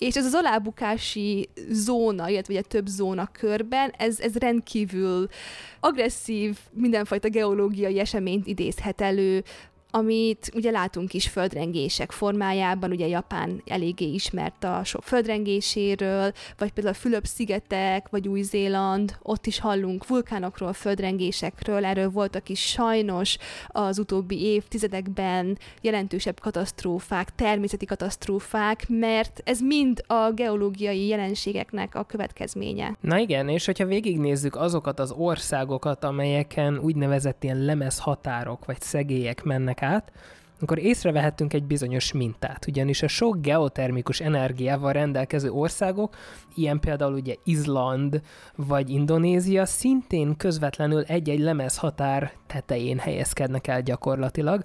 és 0.00 0.16
ez 0.16 0.24
az 0.24 0.34
alábukási 0.34 1.48
zóna, 1.70 2.28
illetve 2.28 2.52
ugye 2.52 2.62
több 2.62 2.86
zóna 2.86 3.28
körben, 3.32 3.92
ez, 3.98 4.20
ez 4.20 4.34
rendkívül 4.34 5.28
agresszív, 5.80 6.58
mindenfajta 6.72 7.28
geológiai 7.28 7.98
eseményt 7.98 8.46
idézhet 8.46 9.00
elő, 9.00 9.44
amit 9.90 10.50
ugye 10.54 10.70
látunk 10.70 11.14
is 11.14 11.28
földrengések 11.28 12.12
formájában, 12.12 12.90
ugye 12.90 13.06
Japán 13.06 13.62
eléggé 13.66 14.12
ismert 14.12 14.64
a 14.64 14.80
sok 14.84 15.02
földrengéséről, 15.02 16.32
vagy 16.58 16.72
például 16.72 16.94
a 16.94 16.98
Fülöp-szigetek, 16.98 18.08
vagy 18.08 18.28
Új-Zéland, 18.28 19.16
ott 19.22 19.46
is 19.46 19.60
hallunk 19.60 20.06
vulkánokról, 20.06 20.72
földrengésekről, 20.72 21.84
erről 21.84 22.10
voltak 22.10 22.48
is 22.48 22.60
sajnos 22.60 23.36
az 23.66 23.98
utóbbi 23.98 24.42
évtizedekben 24.42 25.58
jelentősebb 25.80 26.40
katasztrófák, 26.40 27.34
természeti 27.34 27.84
katasztrófák, 27.84 28.84
mert 28.88 29.40
ez 29.44 29.60
mind 29.60 30.04
a 30.06 30.30
geológiai 30.34 31.06
jelenségeknek 31.06 31.94
a 31.94 32.04
következménye. 32.04 32.96
Na 33.00 33.18
igen, 33.18 33.48
és 33.48 33.66
hogyha 33.66 33.86
végignézzük 33.86 34.56
azokat 34.56 34.98
az 34.98 35.10
országokat, 35.10 36.04
amelyeken 36.04 36.78
úgynevezett 36.78 37.44
ilyen 37.44 37.64
lemezhatárok 37.64 38.64
vagy 38.64 38.80
szegélyek 38.80 39.42
mennek 39.42 39.79
át, 39.82 40.12
akkor 40.60 40.78
észrevehettünk 40.78 41.52
egy 41.52 41.64
bizonyos 41.64 42.12
mintát, 42.12 42.66
ugyanis 42.66 43.02
a 43.02 43.08
sok 43.08 43.40
geotermikus 43.40 44.20
energiával 44.20 44.92
rendelkező 44.92 45.50
országok, 45.50 46.16
ilyen 46.54 46.80
például 46.80 47.12
ugye 47.12 47.34
Izland 47.44 48.20
vagy 48.56 48.90
Indonézia, 48.90 49.66
szintén 49.66 50.36
közvetlenül 50.36 51.02
egy-egy 51.02 51.40
lemezhatár 51.40 52.32
tetején 52.46 52.98
helyezkednek 52.98 53.66
el 53.66 53.82
gyakorlatilag, 53.82 54.64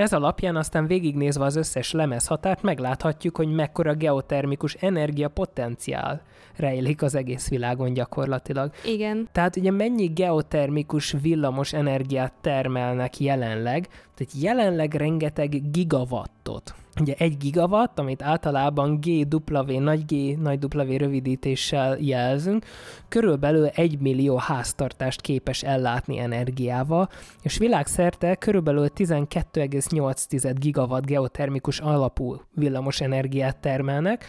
ez 0.00 0.12
alapján 0.12 0.56
aztán 0.56 0.86
végignézve 0.86 1.44
az 1.44 1.56
összes 1.56 1.92
lemezhatárt 1.92 2.62
megláthatjuk, 2.62 3.36
hogy 3.36 3.54
mekkora 3.54 3.94
geotermikus 3.94 4.74
energiapotenciál 4.74 6.22
rejlik 6.56 7.02
az 7.02 7.14
egész 7.14 7.48
világon 7.48 7.92
gyakorlatilag. 7.92 8.72
Igen. 8.84 9.28
Tehát 9.32 9.56
ugye 9.56 9.70
mennyi 9.70 10.06
geotermikus 10.06 11.14
villamos 11.22 11.72
energiát 11.72 12.32
termelnek 12.40 13.20
jelenleg, 13.20 13.88
tehát 14.20 14.42
jelenleg 14.42 14.94
rengeteg 14.94 15.70
gigawattot. 15.70 16.74
Ugye 17.00 17.14
egy 17.18 17.36
gigawatt, 17.36 17.98
amit 17.98 18.22
általában 18.22 19.00
GW, 19.00 19.78
nagy 19.78 20.04
G, 20.04 20.38
nagy 20.38 20.64
W 20.74 20.96
rövidítéssel 20.96 21.96
jelzünk, 22.00 22.64
körülbelül 23.08 23.66
egy 23.66 23.98
millió 23.98 24.36
háztartást 24.36 25.20
képes 25.20 25.62
ellátni 25.62 26.18
energiával, 26.18 27.08
és 27.42 27.58
világszerte 27.58 28.34
körülbelül 28.34 28.88
12,8 28.96 30.54
gigawatt 30.58 31.04
geotermikus 31.04 31.78
alapú 31.78 32.40
villamos 32.54 33.00
energiát 33.00 33.56
termelnek, 33.60 34.24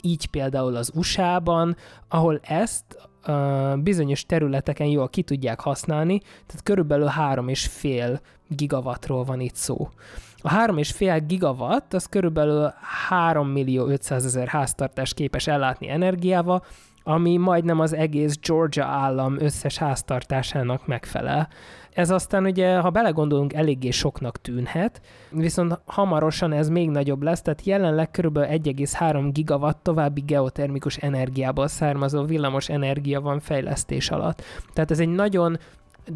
így 0.00 0.26
például 0.26 0.76
az 0.76 0.90
USA-ban, 0.94 1.76
ahol 2.08 2.40
ezt 2.42 2.84
bizonyos 3.76 4.26
területeken 4.26 4.86
jól 4.86 5.08
ki 5.08 5.22
tudják 5.22 5.60
használni, 5.60 6.18
tehát 6.18 6.62
körülbelül 6.62 7.08
3,5 7.18 8.18
gigawattról 8.48 9.24
van 9.24 9.40
itt 9.40 9.54
szó. 9.54 9.88
A 10.36 10.50
3,5 10.50 11.22
gigawatt 11.26 11.94
az 11.94 12.06
körülbelül 12.06 12.72
3 13.08 13.48
millió 13.48 13.86
500 13.86 14.24
ezer 14.24 14.46
háztartás 14.46 15.14
képes 15.14 15.46
ellátni 15.46 15.88
energiával, 15.88 16.64
ami 17.02 17.36
majdnem 17.36 17.80
az 17.80 17.92
egész 17.92 18.38
Georgia 18.40 18.84
állam 18.84 19.38
összes 19.38 19.78
háztartásának 19.78 20.86
megfelel. 20.86 21.48
Ez 21.96 22.10
aztán 22.10 22.44
ugye, 22.44 22.78
ha 22.78 22.90
belegondolunk, 22.90 23.52
eléggé 23.52 23.90
soknak 23.90 24.40
tűnhet, 24.40 25.00
viszont 25.30 25.80
hamarosan 25.84 26.52
ez 26.52 26.68
még 26.68 26.90
nagyobb 26.90 27.22
lesz, 27.22 27.42
tehát 27.42 27.66
jelenleg 27.66 28.10
kb. 28.10 28.38
1,3 28.38 29.28
gigawatt 29.32 29.82
további 29.82 30.20
geotermikus 30.20 30.96
energiából 30.96 31.68
származó 31.68 32.24
villamos 32.24 32.68
energia 32.68 33.20
van 33.20 33.40
fejlesztés 33.40 34.10
alatt. 34.10 34.42
Tehát 34.72 34.90
ez 34.90 35.00
egy 35.00 35.08
nagyon 35.08 35.58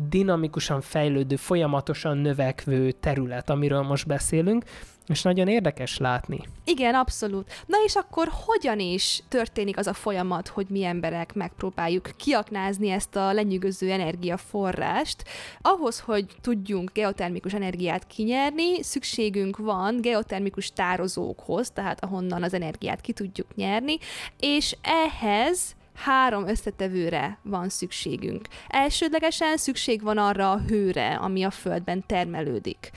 dinamikusan 0.09 0.81
fejlődő, 0.81 1.37
folyamatosan 1.37 2.19
növekvő 2.19 2.93
terület, 2.93 3.51
amiről 3.51 3.83
most 3.83 4.07
beszélünk, 4.07 4.65
és 5.11 5.23
nagyon 5.23 5.49
érdekes 5.49 5.99
látni. 5.99 6.41
Igen, 6.65 6.95
abszolút. 6.95 7.53
Na 7.67 7.77
és 7.85 7.95
akkor 7.95 8.29
hogyan 8.47 8.79
is 8.79 9.23
történik 9.29 9.79
az 9.79 9.87
a 9.87 9.93
folyamat, 9.93 10.49
hogy 10.49 10.67
mi 10.69 10.85
emberek 10.85 11.35
megpróbáljuk 11.35 12.11
kiaknázni 12.17 12.89
ezt 12.91 13.17
a 13.17 13.33
lenyűgöző 13.33 13.91
energiaforrást? 13.91 15.25
Ahhoz, 15.61 16.01
hogy 16.01 16.27
tudjunk 16.41 16.93
geotermikus 16.93 17.55
energiát 17.55 18.07
kinyerni, 18.07 18.83
szükségünk 18.83 19.57
van 19.57 20.01
geotermikus 20.01 20.73
tározókhoz, 20.73 21.71
tehát 21.71 22.05
ahonnan 22.05 22.43
az 22.43 22.55
energiát 22.55 23.01
ki 23.01 23.13
tudjuk 23.13 23.55
nyerni, 23.55 23.99
és 24.39 24.77
ehhez 24.83 25.75
három 25.95 26.49
összetevőre 26.49 27.39
van 27.43 27.69
szükségünk. 27.69 28.49
Elsődlegesen 28.69 29.57
szükség 29.57 30.03
van 30.03 30.19
arra 30.19 30.51
a 30.51 30.61
hőre, 30.69 31.15
ami 31.15 31.43
a 31.43 31.51
Földben 31.51 32.05
termelődik. 32.07 32.91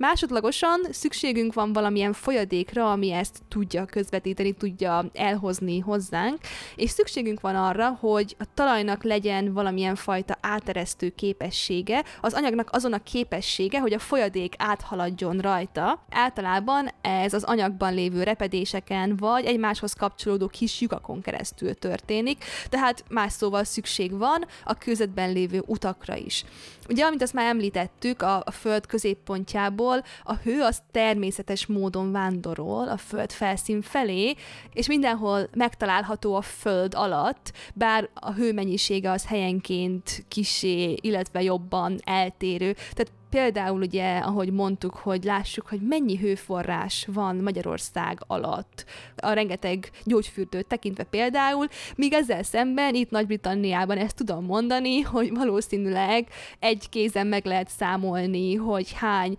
Másodlagosan 0.00 0.80
szükségünk 0.90 1.54
van 1.54 1.72
valamilyen 1.72 2.12
folyadékra, 2.12 2.90
ami 2.90 3.12
ezt 3.12 3.38
tudja 3.48 3.84
közvetíteni, 3.84 4.52
tudja 4.52 5.04
elhozni 5.14 5.78
hozzánk, 5.78 6.38
és 6.76 6.90
szükségünk 6.90 7.40
van 7.40 7.56
arra, 7.56 7.88
hogy 8.00 8.36
a 8.38 8.44
talajnak 8.54 9.04
legyen 9.04 9.52
valamilyen 9.52 9.94
fajta 9.94 10.36
áteresztő 10.40 11.08
képessége, 11.08 12.04
az 12.20 12.32
anyagnak 12.32 12.68
azon 12.72 12.92
a 12.92 13.02
képessége, 13.02 13.80
hogy 13.80 13.92
a 13.92 13.98
folyadék 13.98 14.54
áthaladjon 14.58 15.38
rajta. 15.38 16.04
Általában 16.10 16.88
ez 17.00 17.34
az 17.34 17.44
anyagban 17.44 17.94
lévő 17.94 18.22
repedéseken 18.22 19.16
vagy 19.16 19.44
egymáshoz 19.44 19.92
kapcsolódó 19.92 20.46
kis 20.46 20.80
lyukakon 20.80 21.20
keresztül 21.20 21.74
történik, 21.74 22.39
tehát 22.68 23.04
más 23.08 23.32
szóval 23.32 23.64
szükség 23.64 24.18
van 24.18 24.46
a 24.64 24.74
kőzetben 24.74 25.32
lévő 25.32 25.62
utakra 25.66 26.16
is. 26.16 26.44
Ugye, 26.88 27.04
amint 27.04 27.22
azt 27.22 27.32
már 27.32 27.46
említettük, 27.46 28.22
a, 28.22 28.42
a 28.44 28.50
Föld 28.50 28.86
középpontjából 28.86 30.04
a 30.22 30.34
hő 30.34 30.62
az 30.62 30.82
természetes 30.90 31.66
módon 31.66 32.12
vándorol 32.12 32.88
a 32.88 32.96
Föld 32.96 33.32
felszín 33.32 33.82
felé, 33.82 34.34
és 34.72 34.86
mindenhol 34.86 35.48
megtalálható 35.54 36.34
a 36.34 36.42
Föld 36.42 36.94
alatt, 36.94 37.52
bár 37.74 38.08
a 38.14 38.32
hő 38.32 38.54
az 39.02 39.26
helyenként 39.26 40.24
kisé, 40.28 40.96
illetve 41.00 41.42
jobban 41.42 42.00
eltérő. 42.04 42.72
Tehát 42.72 43.12
Például 43.30 43.80
ugye, 43.80 44.18
ahogy 44.18 44.52
mondtuk, 44.52 44.94
hogy 44.94 45.24
lássuk, 45.24 45.66
hogy 45.68 45.80
mennyi 45.80 46.16
hőforrás 46.16 47.06
van 47.12 47.36
Magyarország 47.36 48.18
alatt, 48.26 48.84
a 49.16 49.32
rengeteg 49.32 49.90
gyógyfürdőt 50.04 50.66
tekintve 50.66 51.04
például, 51.04 51.66
míg 51.96 52.12
ezzel 52.12 52.42
szemben 52.42 52.94
itt 52.94 53.10
Nagy-Britanniában 53.10 53.98
ezt 53.98 54.16
tudom 54.16 54.44
mondani, 54.44 55.00
hogy 55.00 55.30
valószínűleg 55.34 56.28
egy 56.58 56.88
kézen 56.88 57.26
meg 57.26 57.44
lehet 57.44 57.68
számolni, 57.68 58.54
hogy 58.54 58.92
hány 58.92 59.36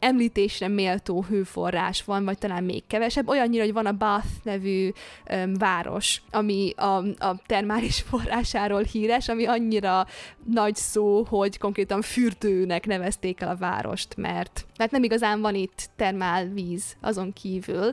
említésre 0.00 0.68
méltó 0.68 1.24
hőforrás 1.28 2.04
van, 2.04 2.24
vagy 2.24 2.38
talán 2.38 2.64
még 2.64 2.82
kevesebb, 2.86 3.28
olyannyira, 3.28 3.62
hogy 3.62 3.72
van 3.72 3.86
a 3.86 3.96
Bath 3.96 4.26
nevű 4.42 4.90
um, 5.32 5.54
város, 5.54 6.22
ami 6.30 6.72
a, 6.76 6.96
a 7.18 7.42
termális 7.46 8.00
forrásáról 8.10 8.82
híres, 8.82 9.28
ami 9.28 9.46
annyira 9.46 10.06
nagy 10.44 10.76
szó, 10.76 11.24
hogy 11.24 11.58
konkrétan 11.58 12.02
fürdőnek 12.02 12.86
nevezték 12.86 13.40
el 13.40 13.48
a 13.48 13.56
várost, 13.56 14.16
mert, 14.16 14.66
mert 14.78 14.90
nem 14.90 15.02
igazán 15.02 15.40
van 15.40 15.54
itt 15.54 15.88
termálvíz 15.96 16.96
azon 17.00 17.32
kívül, 17.32 17.92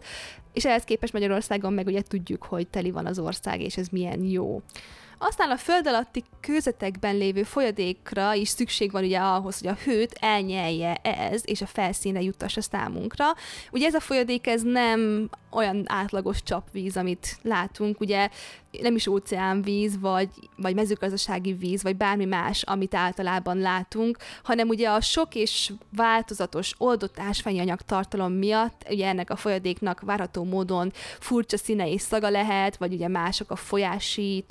és 0.53 0.65
ehhez 0.65 0.83
képest 0.83 1.13
Magyarországon 1.13 1.73
meg 1.73 1.87
ugye 1.87 2.01
tudjuk, 2.01 2.43
hogy 2.43 2.67
teli 2.67 2.91
van 2.91 3.05
az 3.05 3.19
ország, 3.19 3.61
és 3.61 3.77
ez 3.77 3.87
milyen 3.87 4.23
jó. 4.23 4.61
Aztán 5.19 5.51
a 5.51 5.57
föld 5.57 5.87
alatti 5.87 6.23
kőzetekben 6.41 7.17
lévő 7.17 7.43
folyadékra 7.43 8.33
is 8.33 8.49
szükség 8.49 8.91
van 8.91 9.03
ugye 9.03 9.19
ahhoz, 9.19 9.59
hogy 9.59 9.67
a 9.67 9.77
hőt 9.83 10.17
elnyelje 10.19 10.93
ez, 10.93 11.41
és 11.45 11.61
a 11.61 11.65
felszínre 11.65 12.21
juttassa 12.21 12.61
számunkra. 12.61 13.25
Ugye 13.71 13.87
ez 13.87 13.93
a 13.93 13.99
folyadék 13.99 14.47
ez 14.47 14.61
nem 14.61 15.29
olyan 15.51 15.83
átlagos 15.85 16.43
csapvíz, 16.43 16.97
amit 16.97 17.37
látunk, 17.41 17.99
ugye 17.99 18.29
nem 18.81 18.95
is 18.95 19.07
óceánvíz, 19.07 19.99
vagy, 19.99 20.29
vagy 20.55 20.75
mezőgazdasági 20.75 21.53
víz, 21.53 21.83
vagy 21.83 21.95
bármi 21.95 22.25
más, 22.25 22.61
amit 22.61 22.95
általában 22.95 23.57
látunk, 23.57 24.17
hanem 24.43 24.67
ugye 24.67 24.89
a 24.89 25.01
sok 25.01 25.35
és 25.35 25.71
változatos 25.95 26.73
oldott 26.77 27.19
ásványi 27.19 27.59
anyag 27.59 27.81
tartalom 27.81 28.33
miatt, 28.33 28.85
ugye 28.89 29.07
ennek 29.07 29.29
a 29.29 29.35
folyadéknak 29.35 30.01
várható 30.01 30.43
módon 30.43 30.91
furcsa 31.19 31.57
színe 31.57 31.91
és 31.91 32.01
szaga 32.01 32.29
lehet, 32.29 32.77
vagy 32.77 32.93
ugye 32.93 33.07
mások 33.07 33.51
a 33.51 33.55
folyási 33.55 34.43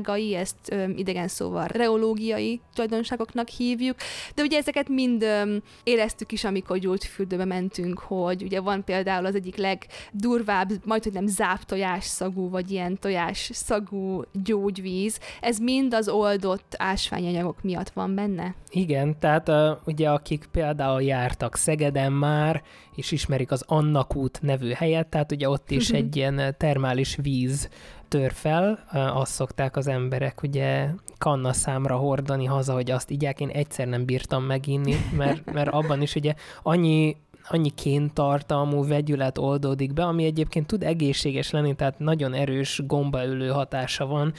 tulajdonságai, 0.00 0.34
ezt 0.34 0.56
ö, 0.70 0.88
idegen 0.96 1.28
szóval 1.28 1.66
reológiai 1.66 2.60
tulajdonságoknak 2.74 3.48
hívjuk, 3.48 3.96
de 4.34 4.42
ugye 4.42 4.58
ezeket 4.58 4.88
mind 4.88 5.22
ö, 5.22 5.56
éreztük 5.84 6.32
is, 6.32 6.44
amikor 6.44 6.78
gyógyfürdőbe 6.78 7.44
mentünk, 7.44 7.98
hogy 7.98 8.42
ugye 8.42 8.60
van 8.60 8.84
például 8.84 9.26
az 9.26 9.34
egyik 9.34 9.56
legdurvább, 9.56 10.70
majd 10.84 11.02
hogy 11.02 11.12
nem 11.12 11.26
záptojás 11.26 12.04
szagú, 12.04 12.48
vagy 12.48 12.70
ilyen 12.70 12.98
tojás 12.98 13.50
szagú 13.52 14.22
gyógyvíz, 14.44 15.18
ez 15.40 15.58
mind 15.58 15.94
az 15.94 16.08
oldott 16.08 16.74
ásványanyagok 16.78 17.62
miatt 17.62 17.90
van 17.90 18.14
benne? 18.14 18.54
Igen, 18.70 19.18
tehát 19.18 19.48
uh, 19.48 19.70
ugye 19.84 20.10
akik 20.10 20.48
például 20.52 21.02
jártak 21.02 21.56
Szegeden 21.56 22.12
már, 22.12 22.62
és 22.96 23.12
ismerik 23.12 23.50
az 23.50 23.64
Annak 23.66 24.16
út 24.16 24.38
nevű 24.42 24.70
helyet, 24.70 25.06
tehát 25.06 25.32
ugye 25.32 25.48
ott 25.48 25.70
is 25.70 25.90
egy 26.00 26.16
ilyen 26.16 26.54
termális 26.58 27.18
víz 27.22 27.68
tör 28.12 28.32
fel, 28.32 28.84
azt 28.92 29.32
szokták 29.32 29.76
az 29.76 29.86
emberek 29.86 30.42
ugye 30.42 30.88
kanna 31.18 31.52
számra 31.52 31.96
hordani 31.96 32.44
haza, 32.44 32.72
hogy 32.72 32.90
azt 32.90 33.10
igyák, 33.10 33.40
én 33.40 33.48
egyszer 33.48 33.86
nem 33.86 34.04
bírtam 34.04 34.44
meginni, 34.44 34.94
mert, 35.16 35.44
mert 35.56 35.68
abban 35.68 36.02
is 36.02 36.14
ugye 36.14 36.34
annyi 36.62 37.16
annyi 37.48 37.70
kéntartalmú 37.70 38.86
vegyület 38.86 39.38
oldódik 39.38 39.92
be, 39.92 40.04
ami 40.04 40.24
egyébként 40.24 40.66
tud 40.66 40.82
egészséges 40.82 41.50
lenni, 41.50 41.74
tehát 41.74 41.98
nagyon 41.98 42.34
erős 42.34 42.82
gombaülő 42.86 43.48
hatása 43.48 44.06
van, 44.06 44.32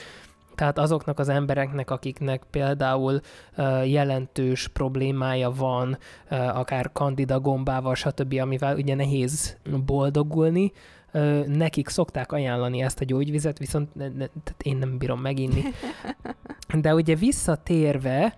tehát 0.54 0.78
azoknak 0.78 1.18
az 1.18 1.28
embereknek, 1.28 1.90
akiknek 1.90 2.42
például 2.50 3.20
uh, 3.56 3.90
jelentős 3.90 4.68
problémája 4.68 5.50
van, 5.50 5.98
uh, 6.30 6.58
akár 6.58 6.92
kandida 6.92 7.40
gombával, 7.40 7.94
stb., 7.94 8.38
amivel 8.40 8.76
ugye 8.76 8.94
nehéz 8.94 9.56
boldogulni, 9.84 10.72
uh, 11.12 11.46
nekik 11.46 11.88
szokták 11.88 12.32
ajánlani 12.32 12.82
ezt 12.82 13.00
a 13.00 13.04
gyógyvizet, 13.04 13.58
viszont 13.58 13.94
ne, 13.94 14.26
én 14.62 14.76
nem 14.76 14.98
bírom 14.98 15.20
meginni. 15.20 15.62
De 16.82 16.94
ugye 16.94 17.14
visszatérve, 17.14 18.34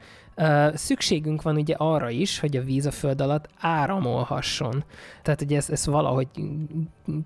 szükségünk 0.75 1.43
van 1.43 1.57
ugye 1.57 1.75
arra 1.79 2.11
is, 2.11 2.39
hogy 2.39 2.57
a 2.57 2.63
víz 2.63 2.87
a 2.87 2.91
föld 2.91 3.21
alatt 3.21 3.49
áramolhasson. 3.59 4.85
Tehát 5.23 5.43
ugye 5.43 5.57
ezt, 5.57 5.71
ezt 5.71 5.85
valahogy 5.85 6.29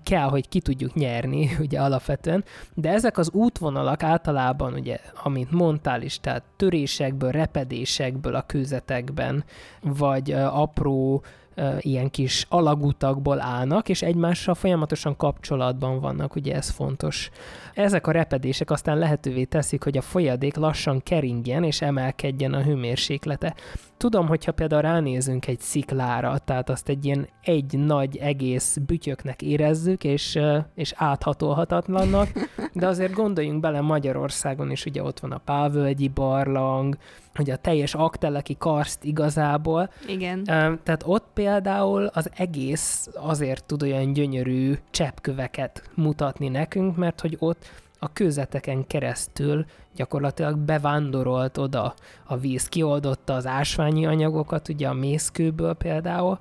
kell, 0.03 0.27
hogy 0.29 0.49
ki 0.49 0.59
tudjuk 0.59 0.93
nyerni, 0.93 1.49
ugye 1.59 1.79
alapvetően, 1.79 2.43
de 2.73 2.89
ezek 2.89 3.17
az 3.17 3.31
útvonalak 3.31 4.03
általában, 4.03 4.73
ugye, 4.73 4.99
amint 5.23 5.51
mondtál 5.51 6.01
is, 6.01 6.19
tehát 6.19 6.43
törésekből, 6.55 7.31
repedésekből 7.31 8.35
a 8.35 8.41
kőzetekben, 8.41 9.43
vagy 9.81 10.31
apró 10.31 11.23
ilyen 11.79 12.09
kis 12.09 12.45
alagutakból 12.49 13.41
állnak, 13.41 13.89
és 13.89 14.01
egymással 14.01 14.55
folyamatosan 14.55 15.15
kapcsolatban 15.17 15.99
vannak, 15.99 16.35
ugye 16.35 16.55
ez 16.55 16.69
fontos. 16.69 17.29
Ezek 17.73 18.07
a 18.07 18.11
repedések 18.11 18.71
aztán 18.71 18.97
lehetővé 18.97 19.43
teszik, 19.43 19.83
hogy 19.83 19.97
a 19.97 20.01
folyadék 20.01 20.55
lassan 20.55 21.01
keringjen 21.03 21.63
és 21.63 21.81
emelkedjen 21.81 22.53
a 22.53 22.63
hőmérséklete. 22.63 23.55
Tudom, 23.97 24.27
hogyha 24.27 24.51
például 24.51 24.81
ránézünk 24.81 25.47
egy 25.47 25.59
sziklára, 25.59 26.37
tehát 26.37 26.69
azt 26.69 26.89
egy 26.89 27.05
ilyen 27.05 27.27
egy 27.41 27.77
nagy 27.77 28.17
egész 28.17 28.77
bütyöknek 28.85 29.41
érezzük, 29.41 30.03
és, 30.03 30.39
és 30.75 30.93
áthatolhatatlannak, 30.95 32.27
de 32.73 32.87
azért 32.87 33.13
gondoljunk 33.13 33.59
bele 33.59 33.81
Magyarországon 33.81 34.71
is, 34.71 34.85
ugye 34.85 35.03
ott 35.03 35.19
van 35.19 35.31
a 35.31 35.37
Pávölgyi 35.37 36.07
barlang, 36.07 36.97
ugye 37.39 37.53
a 37.53 37.57
teljes 37.57 37.93
akteleki 37.93 38.55
karszt 38.59 39.03
igazából. 39.03 39.89
Igen. 40.07 40.43
Tehát 40.43 41.03
ott 41.05 41.25
például 41.33 41.50
az 42.11 42.29
egész 42.35 43.09
azért 43.13 43.65
tud 43.65 43.83
olyan 43.83 44.13
gyönyörű 44.13 44.77
cseppköveket 44.91 45.89
mutatni 45.95 46.47
nekünk, 46.47 46.95
mert 46.97 47.21
hogy 47.21 47.35
ott 47.39 47.69
a 47.99 48.13
kőzeteken 48.13 48.87
keresztül 48.87 49.65
gyakorlatilag 49.95 50.57
bevándorolt 50.57 51.57
oda 51.57 51.93
a 52.25 52.37
víz, 52.37 52.67
kioldotta 52.67 53.33
az 53.33 53.47
ásványi 53.47 54.05
anyagokat, 54.05 54.69
ugye 54.69 54.87
a 54.87 54.93
mészkőből 54.93 55.73
például, 55.73 56.39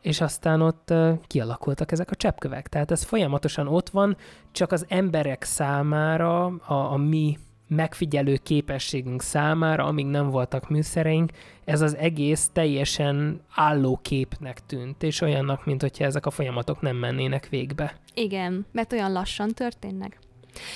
és 0.00 0.20
aztán 0.20 0.60
ott 0.60 0.92
kialakultak 1.26 1.92
ezek 1.92 2.10
a 2.10 2.14
cseppkövek. 2.14 2.68
Tehát 2.68 2.90
ez 2.90 3.02
folyamatosan 3.02 3.68
ott 3.68 3.88
van, 3.88 4.16
csak 4.52 4.72
az 4.72 4.84
emberek 4.88 5.42
számára, 5.42 6.44
a, 6.44 6.74
a 6.74 6.96
mi 6.96 7.38
megfigyelő 7.68 8.36
képességünk 8.36 9.22
számára, 9.22 9.84
amíg 9.84 10.06
nem 10.06 10.30
voltak 10.30 10.68
műszereink, 10.68 11.30
ez 11.64 11.80
az 11.80 11.96
egész 11.96 12.50
teljesen 12.52 13.40
állóképnek 13.54 14.66
tűnt, 14.66 15.02
és 15.02 15.20
olyannak, 15.20 15.64
mint 15.64 15.82
ezek 15.98 16.26
a 16.26 16.30
folyamatok 16.30 16.80
nem 16.80 16.96
mennének 16.96 17.48
végbe. 17.48 17.96
Igen, 18.14 18.66
mert 18.72 18.92
olyan 18.92 19.12
lassan 19.12 19.48
történnek. 19.48 20.18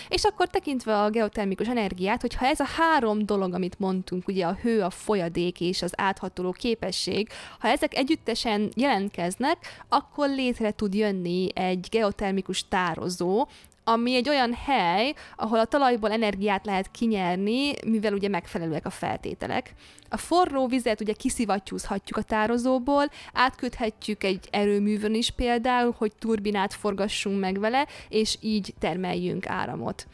És 0.08 0.24
akkor 0.24 0.48
tekintve 0.48 1.02
a 1.02 1.10
geotermikus 1.10 1.68
energiát, 1.68 2.20
hogyha 2.20 2.46
ez 2.46 2.60
a 2.60 2.66
három 2.76 3.26
dolog, 3.26 3.54
amit 3.54 3.78
mondtunk, 3.78 4.28
ugye 4.28 4.46
a 4.46 4.58
hő, 4.62 4.82
a 4.82 4.90
folyadék 4.90 5.60
és 5.60 5.82
az 5.82 5.92
áthatoló 5.96 6.50
képesség, 6.52 7.28
ha 7.58 7.68
ezek 7.68 7.96
együttesen 7.96 8.68
jelentkeznek, 8.76 9.56
akkor 9.88 10.28
létre 10.28 10.70
tud 10.70 10.94
jönni 10.94 11.48
egy 11.54 11.86
geotermikus 11.90 12.68
tározó, 12.68 13.46
ami 13.88 14.14
egy 14.14 14.28
olyan 14.28 14.54
hely, 14.54 15.14
ahol 15.36 15.58
a 15.58 15.64
talajból 15.64 16.12
energiát 16.12 16.66
lehet 16.66 16.90
kinyerni, 16.90 17.72
mivel 17.86 18.12
ugye 18.12 18.28
megfelelőek 18.28 18.86
a 18.86 18.90
feltételek. 18.90 19.74
A 20.08 20.16
forró 20.16 20.66
vizet 20.66 21.00
ugye 21.00 21.12
kiszivattyúzhatjuk 21.12 22.18
a 22.18 22.22
tározóból, 22.22 23.10
átköthetjük 23.32 24.24
egy 24.24 24.48
erőművön 24.50 25.14
is 25.14 25.30
például, 25.30 25.94
hogy 25.98 26.12
turbinát 26.18 26.74
forgassunk 26.74 27.40
meg 27.40 27.60
vele, 27.60 27.86
és 28.08 28.36
így 28.40 28.74
termeljünk 28.78 29.46
áramot. 29.46 30.06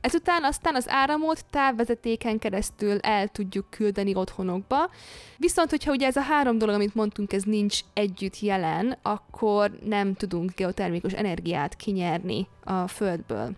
Ezután 0.00 0.44
aztán 0.44 0.74
az 0.74 0.88
áramot 0.88 1.44
távvezetéken 1.50 2.38
keresztül 2.38 2.98
el 2.98 3.28
tudjuk 3.28 3.70
küldeni 3.70 4.14
otthonokba. 4.14 4.90
Viszont, 5.36 5.70
hogyha 5.70 5.92
ugye 5.92 6.06
ez 6.06 6.16
a 6.16 6.20
három 6.20 6.58
dolog, 6.58 6.74
amit 6.74 6.94
mondtunk, 6.94 7.32
ez 7.32 7.42
nincs 7.42 7.80
együtt 7.92 8.40
jelen, 8.40 8.98
akkor 9.02 9.78
nem 9.84 10.14
tudunk 10.14 10.54
geotermikus 10.54 11.12
energiát 11.12 11.76
kinyerni 11.76 12.48
a 12.64 12.86
Földből. 12.86 13.50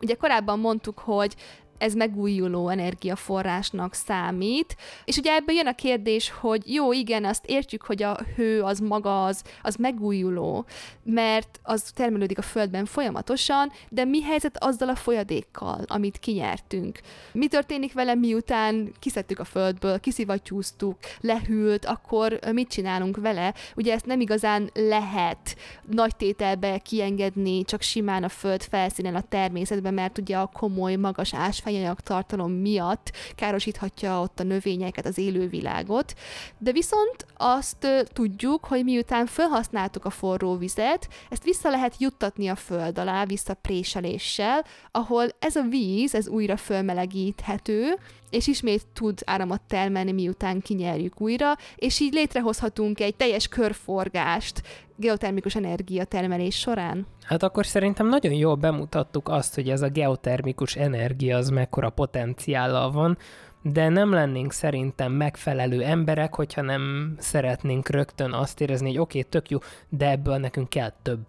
Ugye 0.00 0.14
korábban 0.14 0.58
mondtuk, 0.58 0.98
hogy 0.98 1.36
ez 1.82 1.94
megújuló 1.94 2.68
energiaforrásnak 2.68 3.94
számít. 3.94 4.76
És 5.04 5.16
ugye 5.16 5.32
ebben 5.32 5.54
jön 5.54 5.66
a 5.66 5.74
kérdés, 5.74 6.30
hogy 6.30 6.74
jó, 6.74 6.92
igen, 6.92 7.24
azt 7.24 7.46
értjük, 7.46 7.82
hogy 7.82 8.02
a 8.02 8.18
hő 8.36 8.62
az 8.62 8.78
maga 8.78 9.24
az, 9.24 9.42
az 9.62 9.74
megújuló, 9.74 10.64
mert 11.02 11.60
az 11.62 11.90
termelődik 11.94 12.38
a 12.38 12.42
Földben 12.42 12.84
folyamatosan, 12.84 13.72
de 13.88 14.04
mi 14.04 14.22
helyzet 14.22 14.64
azzal 14.64 14.88
a 14.88 14.94
folyadékkal, 14.94 15.84
amit 15.86 16.18
kinyertünk? 16.18 17.00
Mi 17.32 17.46
történik 17.46 17.92
vele, 17.92 18.14
miután 18.14 18.92
kiszedtük 18.98 19.38
a 19.38 19.44
Földből, 19.44 20.00
kiszivattyúztuk, 20.00 20.98
lehűlt, 21.20 21.84
akkor 21.84 22.38
mit 22.52 22.68
csinálunk 22.68 23.16
vele? 23.16 23.54
Ugye 23.76 23.92
ezt 23.92 24.06
nem 24.06 24.20
igazán 24.20 24.70
lehet 24.74 25.56
nagy 25.88 26.16
tételbe 26.16 26.78
kiengedni 26.78 27.64
csak 27.64 27.82
simán 27.82 28.24
a 28.24 28.28
Föld 28.28 28.62
felszínen 28.62 29.14
a 29.14 29.20
természetben, 29.28 29.94
mert 29.94 30.18
ugye 30.18 30.36
a 30.36 30.50
komoly, 30.52 30.94
magas 30.94 31.34
ásvány 31.34 31.70
fehéranyag 31.72 32.00
tartalom 32.00 32.52
miatt 32.52 33.12
károsíthatja 33.34 34.20
ott 34.20 34.40
a 34.40 34.42
növényeket, 34.42 35.06
az 35.06 35.18
élővilágot, 35.18 36.14
de 36.58 36.72
viszont 36.72 37.26
azt 37.36 37.86
tudjuk, 38.12 38.64
hogy 38.64 38.84
miután 38.84 39.26
felhasználtuk 39.26 40.04
a 40.04 40.10
forró 40.10 40.56
vizet, 40.56 41.08
ezt 41.30 41.44
vissza 41.44 41.70
lehet 41.70 41.94
juttatni 41.98 42.48
a 42.48 42.56
föld 42.56 42.98
alá, 42.98 43.24
visszapréseléssel, 43.24 44.64
ahol 44.90 45.26
ez 45.38 45.56
a 45.56 45.62
víz, 45.62 46.14
ez 46.14 46.28
újra 46.28 46.56
fölmelegíthető, 46.56 47.98
és 48.32 48.46
ismét 48.46 48.86
tud 48.92 49.18
áramot 49.24 49.60
termelni, 49.60 50.12
miután 50.12 50.60
kinyerjük 50.60 51.20
újra, 51.20 51.52
és 51.76 52.00
így 52.00 52.12
létrehozhatunk 52.12 53.00
egy 53.00 53.14
teljes 53.14 53.48
körforgást 53.48 54.62
geotermikus 54.96 55.54
energia 55.54 56.04
termelés 56.04 56.58
során. 56.58 57.06
Hát 57.22 57.42
akkor 57.42 57.66
szerintem 57.66 58.08
nagyon 58.08 58.32
jól 58.32 58.54
bemutattuk 58.54 59.28
azt, 59.28 59.54
hogy 59.54 59.68
ez 59.68 59.82
a 59.82 59.88
geotermikus 59.88 60.76
energia 60.76 61.36
az 61.36 61.48
mekkora 61.48 61.90
potenciállal 61.90 62.90
van, 62.90 63.18
de 63.62 63.88
nem 63.88 64.12
lennénk 64.12 64.52
szerintem 64.52 65.12
megfelelő 65.12 65.82
emberek, 65.82 66.34
hogyha 66.34 66.62
nem 66.62 67.14
szeretnénk 67.18 67.88
rögtön 67.88 68.32
azt 68.32 68.60
érezni, 68.60 68.86
hogy 68.88 68.98
oké, 68.98 69.18
okay, 69.18 69.30
tök 69.30 69.50
jó, 69.50 69.58
de 69.88 70.10
ebből 70.10 70.36
nekünk 70.36 70.68
kell 70.68 70.92
több. 71.02 71.24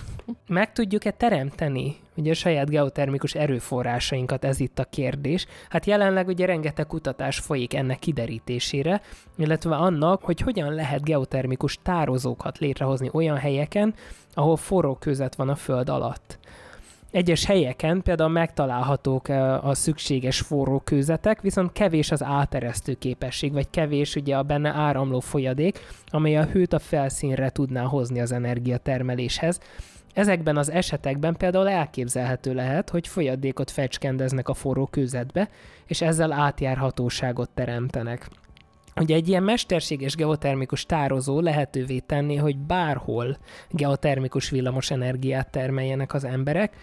Meg 0.48 0.72
tudjuk-e 0.72 1.10
teremteni 1.10 1.96
ugye 2.16 2.30
a 2.30 2.34
saját 2.34 2.70
geotermikus 2.70 3.34
erőforrásainkat, 3.34 4.44
ez 4.44 4.60
itt 4.60 4.78
a 4.78 4.84
kérdés. 4.84 5.46
Hát 5.68 5.86
jelenleg 5.86 6.26
ugye 6.26 6.46
rengeteg 6.46 6.86
kutatás 6.86 7.38
folyik 7.38 7.74
ennek 7.74 7.98
kiderítésére, 7.98 9.00
illetve 9.36 9.76
annak, 9.76 10.22
hogy 10.22 10.40
hogyan 10.40 10.74
lehet 10.74 11.04
geotermikus 11.04 11.78
tározókat 11.82 12.58
létrehozni 12.58 13.10
olyan 13.12 13.36
helyeken, 13.36 13.94
ahol 14.34 14.56
forró 14.56 14.94
között 14.94 15.34
van 15.34 15.48
a 15.48 15.54
föld 15.54 15.88
alatt. 15.88 16.38
Egyes 17.10 17.44
helyeken 17.44 18.02
például 18.02 18.30
megtalálhatók 18.30 19.28
a 19.62 19.74
szükséges 19.74 20.40
forró 20.40 20.80
kőzetek, 20.84 21.40
viszont 21.40 21.72
kevés 21.72 22.10
az 22.10 22.22
áteresztő 22.22 22.94
képesség, 22.94 23.52
vagy 23.52 23.70
kevés 23.70 24.16
ugye 24.16 24.36
a 24.36 24.42
benne 24.42 24.70
áramló 24.70 25.20
folyadék, 25.20 25.78
amely 26.06 26.36
a 26.36 26.44
hőt 26.44 26.72
a 26.72 26.78
felszínre 26.78 27.50
tudná 27.50 27.82
hozni 27.82 28.20
az 28.20 28.32
energiatermeléshez. 28.32 29.60
Ezekben 30.12 30.56
az 30.56 30.70
esetekben 30.70 31.36
például 31.36 31.68
elképzelhető 31.68 32.54
lehet, 32.54 32.90
hogy 32.90 33.08
folyadékot 33.08 33.70
fecskendeznek 33.70 34.48
a 34.48 34.54
forró 34.54 34.86
kőzetbe, 34.86 35.48
és 35.86 36.00
ezzel 36.00 36.32
átjárhatóságot 36.32 37.50
teremtenek. 37.50 38.28
Ugye 38.96 39.14
egy 39.14 39.28
ilyen 39.28 39.42
mesterséges 39.42 40.14
geotermikus 40.14 40.86
tározó 40.86 41.40
lehetővé 41.40 41.98
tenni, 41.98 42.36
hogy 42.36 42.56
bárhol 42.56 43.36
geotermikus 43.70 44.50
villamos 44.50 44.90
energiát 44.90 45.50
termeljenek 45.50 46.14
az 46.14 46.24
emberek, 46.24 46.76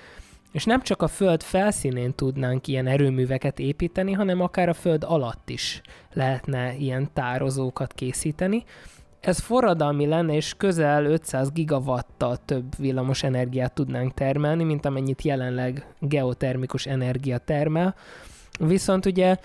és 0.52 0.64
nem 0.64 0.82
csak 0.82 1.02
a 1.02 1.08
Föld 1.08 1.44
felszínén 1.44 2.16
tudnánk 2.16 2.68
ilyen 2.68 2.88
erőműveket 2.88 3.60
építeni, 3.60 4.12
hanem 4.12 4.42
akár 4.42 4.70
a 4.70 4.74
Föld 4.74 5.04
alatt 5.04 5.50
is 5.50 5.82
lehetne 6.14 6.76
ilyen 6.76 7.10
tározókat 7.14 7.94
készíteni. 7.94 8.64
Ez 9.20 9.40
forradalmi 9.40 10.06
lenne, 10.06 10.34
és 10.34 10.54
közel 10.58 11.06
500 11.06 11.52
gigawattal 11.52 12.38
több 12.46 12.78
villamos 12.78 13.24
energiát 13.24 13.74
tudnánk 13.74 14.14
termelni, 14.14 14.64
mint 14.64 14.86
amennyit 14.86 15.22
jelenleg 15.22 15.86
geotermikus 16.00 16.86
energia 16.86 17.38
termel. 17.38 17.96
Viszont 18.60 19.06
ugye 19.06 19.38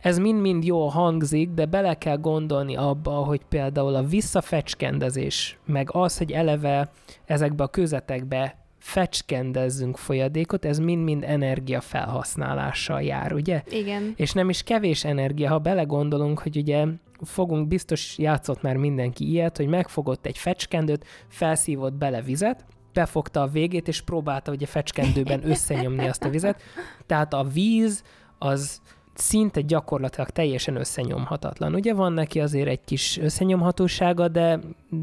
ez 0.00 0.18
mind-mind 0.18 0.64
jól 0.64 0.88
hangzik, 0.88 1.50
de 1.50 1.66
bele 1.66 1.94
kell 1.94 2.16
gondolni 2.16 2.76
abba, 2.76 3.10
hogy 3.10 3.40
például 3.48 3.94
a 3.94 4.02
visszafecskendezés, 4.02 5.58
meg 5.64 5.88
az, 5.92 6.18
hogy 6.18 6.32
eleve 6.32 6.90
ezekbe 7.24 7.64
a 7.64 7.68
közetekbe 7.68 8.61
fecskendezzünk 8.82 9.96
folyadékot, 9.96 10.64
ez 10.64 10.78
mind-mind 10.78 11.24
energia 11.24 11.80
felhasználással 11.80 13.02
jár, 13.02 13.32
ugye? 13.32 13.62
Igen. 13.70 14.12
És 14.16 14.32
nem 14.32 14.48
is 14.48 14.62
kevés 14.62 15.04
energia, 15.04 15.48
ha 15.48 15.58
belegondolunk, 15.58 16.38
hogy 16.38 16.56
ugye 16.56 16.86
fogunk, 17.20 17.68
biztos 17.68 18.18
játszott 18.18 18.62
már 18.62 18.76
mindenki 18.76 19.30
ilyet, 19.30 19.56
hogy 19.56 19.66
megfogott 19.66 20.26
egy 20.26 20.38
fecskendőt, 20.38 21.04
felszívott 21.28 21.92
bele 21.92 22.22
vizet, 22.22 22.64
befogta 22.92 23.42
a 23.42 23.46
végét, 23.46 23.88
és 23.88 24.00
próbálta 24.00 24.52
ugye 24.52 24.66
fecskendőben 24.66 25.48
összenyomni 25.52 26.08
azt 26.08 26.24
a 26.24 26.28
vizet. 26.28 26.62
Tehát 27.06 27.34
a 27.34 27.42
víz 27.42 28.02
az 28.38 28.80
szinte 29.14 29.60
gyakorlatilag 29.60 30.30
teljesen 30.30 30.76
összenyomhatatlan. 30.76 31.74
Ugye 31.74 31.94
van 31.94 32.12
neki 32.12 32.40
azért 32.40 32.68
egy 32.68 32.84
kis 32.84 33.18
összenyomhatósága, 33.18 34.28
de, 34.28 34.60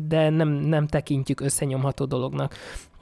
de 0.07 0.29
nem, 0.29 0.49
nem 0.49 0.87
tekintjük 0.87 1.41
összenyomható 1.41 2.05
dolognak. 2.05 2.55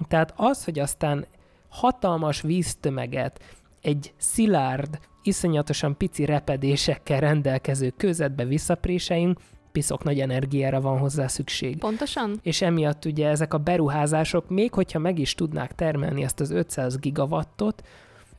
Tehát 0.07 0.33
az, 0.35 0.63
hogy 0.63 0.79
aztán 0.79 1.25
hatalmas 1.69 2.41
víztömeget 2.41 3.41
egy 3.81 4.13
szilárd, 4.17 4.99
iszonyatosan 5.23 5.97
pici 5.97 6.25
repedésekkel 6.25 7.19
rendelkező 7.19 7.93
közetbe 7.97 8.45
visszapréseljünk, 8.45 9.39
piszok 9.71 10.03
nagy 10.03 10.19
energiára 10.19 10.81
van 10.81 10.99
hozzá 10.99 11.27
szükség. 11.27 11.77
Pontosan. 11.77 12.39
És 12.41 12.61
emiatt 12.61 13.05
ugye 13.05 13.27
ezek 13.27 13.53
a 13.53 13.57
beruházások, 13.57 14.49
még 14.49 14.73
hogyha 14.73 14.99
meg 14.99 15.19
is 15.19 15.33
tudnák 15.33 15.75
termelni 15.75 16.23
ezt 16.23 16.39
az 16.39 16.51
500 16.51 16.97
gigawattot, 16.97 17.83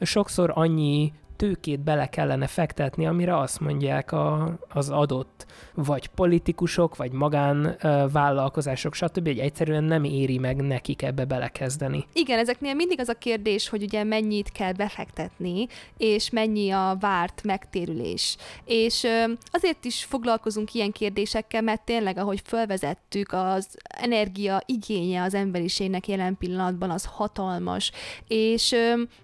sokszor 0.01 0.53
annyi 0.55 1.13
tőkét 1.39 1.81
bele 1.81 2.07
kellene 2.07 2.47
fektetni, 2.47 3.07
amire 3.07 3.39
azt 3.39 3.61
mondják 3.61 4.13
a, 4.13 4.59
az 4.69 4.91
adott 4.91 5.47
vagy 5.75 6.07
politikusok, 6.07 6.97
vagy 6.97 7.13
magánvállalkozások, 7.13 8.95
stb., 8.95 9.27
hogy 9.27 9.39
egyszerűen 9.39 9.85
nem 9.85 10.05
éri 10.05 10.39
meg 10.39 10.57
nekik 10.57 11.03
ebbe 11.03 11.25
belekezdeni. 11.25 12.05
Igen, 12.13 12.39
ezeknél 12.39 12.75
mindig 12.75 13.01
az 13.01 13.09
a 13.09 13.15
kérdés, 13.15 13.69
hogy 13.69 13.83
ugye 13.83 14.05
mennyit 14.05 14.53
kell 14.53 14.73
befektetni, 14.73 15.67
és 15.97 16.31
mennyi 16.31 16.71
a 16.71 16.97
várt 17.01 17.43
megtérülés. 17.45 18.37
És 18.65 19.07
azért 19.51 19.85
is 19.85 20.05
foglalkozunk 20.05 20.75
ilyen 20.75 20.93
kérdésekkel, 20.93 21.63
mert 21.63 21.85
tényleg, 21.85 22.19
ahogy 22.19 22.41
felvezettük, 22.45 23.33
az 23.33 23.77
energia 23.83 24.63
igénye 24.67 25.23
az 25.23 25.35
emberiségnek 25.35 26.09
jelen 26.09 26.37
pillanatban 26.39 26.91
az 26.91 27.05
hatalmas, 27.05 27.93
és 28.29 28.75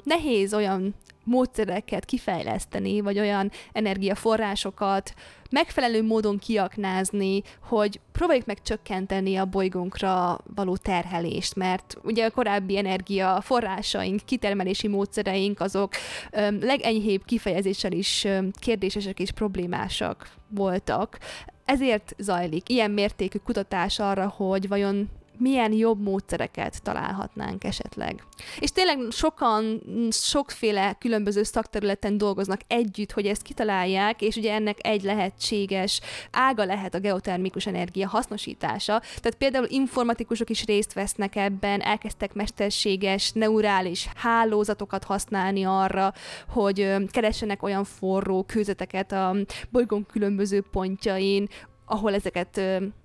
nehéz 0.05 0.55
olyan 0.55 0.94
módszereket 1.24 2.04
kifejleszteni, 2.04 3.00
vagy 3.00 3.18
olyan 3.18 3.50
energiaforrásokat 3.72 5.14
megfelelő 5.50 6.02
módon 6.02 6.38
kiaknázni, 6.38 7.42
hogy 7.62 8.00
próbáljuk 8.12 8.46
meg 8.46 8.62
csökkenteni 8.62 9.37
a 9.37 9.44
bolygónkra 9.44 10.38
való 10.54 10.76
terhelést, 10.76 11.56
mert 11.56 11.96
ugye 12.02 12.24
a 12.24 12.30
korábbi 12.30 12.76
energiaforrásaink, 12.78 14.20
kitermelési 14.24 14.88
módszereink 14.88 15.60
azok 15.60 15.92
öm, 16.30 16.58
legenyhébb 16.60 17.24
kifejezéssel 17.24 17.92
is 17.92 18.24
öm, 18.24 18.50
kérdésesek 18.58 19.18
és 19.18 19.30
problémásak 19.30 20.28
voltak. 20.48 21.18
Ezért 21.64 22.14
zajlik 22.18 22.68
ilyen 22.68 22.90
mértékű 22.90 23.38
kutatás 23.38 23.98
arra, 23.98 24.28
hogy 24.28 24.68
vajon 24.68 25.10
milyen 25.38 25.72
jobb 25.72 26.02
módszereket 26.02 26.82
találhatnánk 26.82 27.64
esetleg. 27.64 28.24
És 28.58 28.70
tényleg 28.70 28.98
sokan, 29.10 29.82
sokféle 30.10 30.96
különböző 30.98 31.42
szakterületen 31.42 32.18
dolgoznak 32.18 32.60
együtt, 32.66 33.12
hogy 33.12 33.26
ezt 33.26 33.42
kitalálják, 33.42 34.22
és 34.22 34.36
ugye 34.36 34.52
ennek 34.52 34.78
egy 34.86 35.02
lehetséges 35.02 36.00
ága 36.30 36.64
lehet 36.64 36.94
a 36.94 36.98
geotermikus 36.98 37.66
energia 37.66 38.08
hasznosítása. 38.08 38.98
Tehát 38.98 39.34
például 39.38 39.66
informatikusok 39.68 40.50
is 40.50 40.64
részt 40.64 40.92
vesznek 40.92 41.36
ebben, 41.36 41.80
elkezdtek 41.80 42.32
mesterséges 42.32 43.32
neurális 43.32 44.08
hálózatokat 44.14 45.04
használni 45.04 45.64
arra, 45.64 46.12
hogy 46.48 46.94
keressenek 47.10 47.62
olyan 47.62 47.84
forró 47.84 48.42
kőzeteket 48.42 49.12
a 49.12 49.36
bolygón 49.70 50.06
különböző 50.06 50.64
pontjain, 50.70 51.48
ahol 51.86 52.14
ezeket 52.14 52.60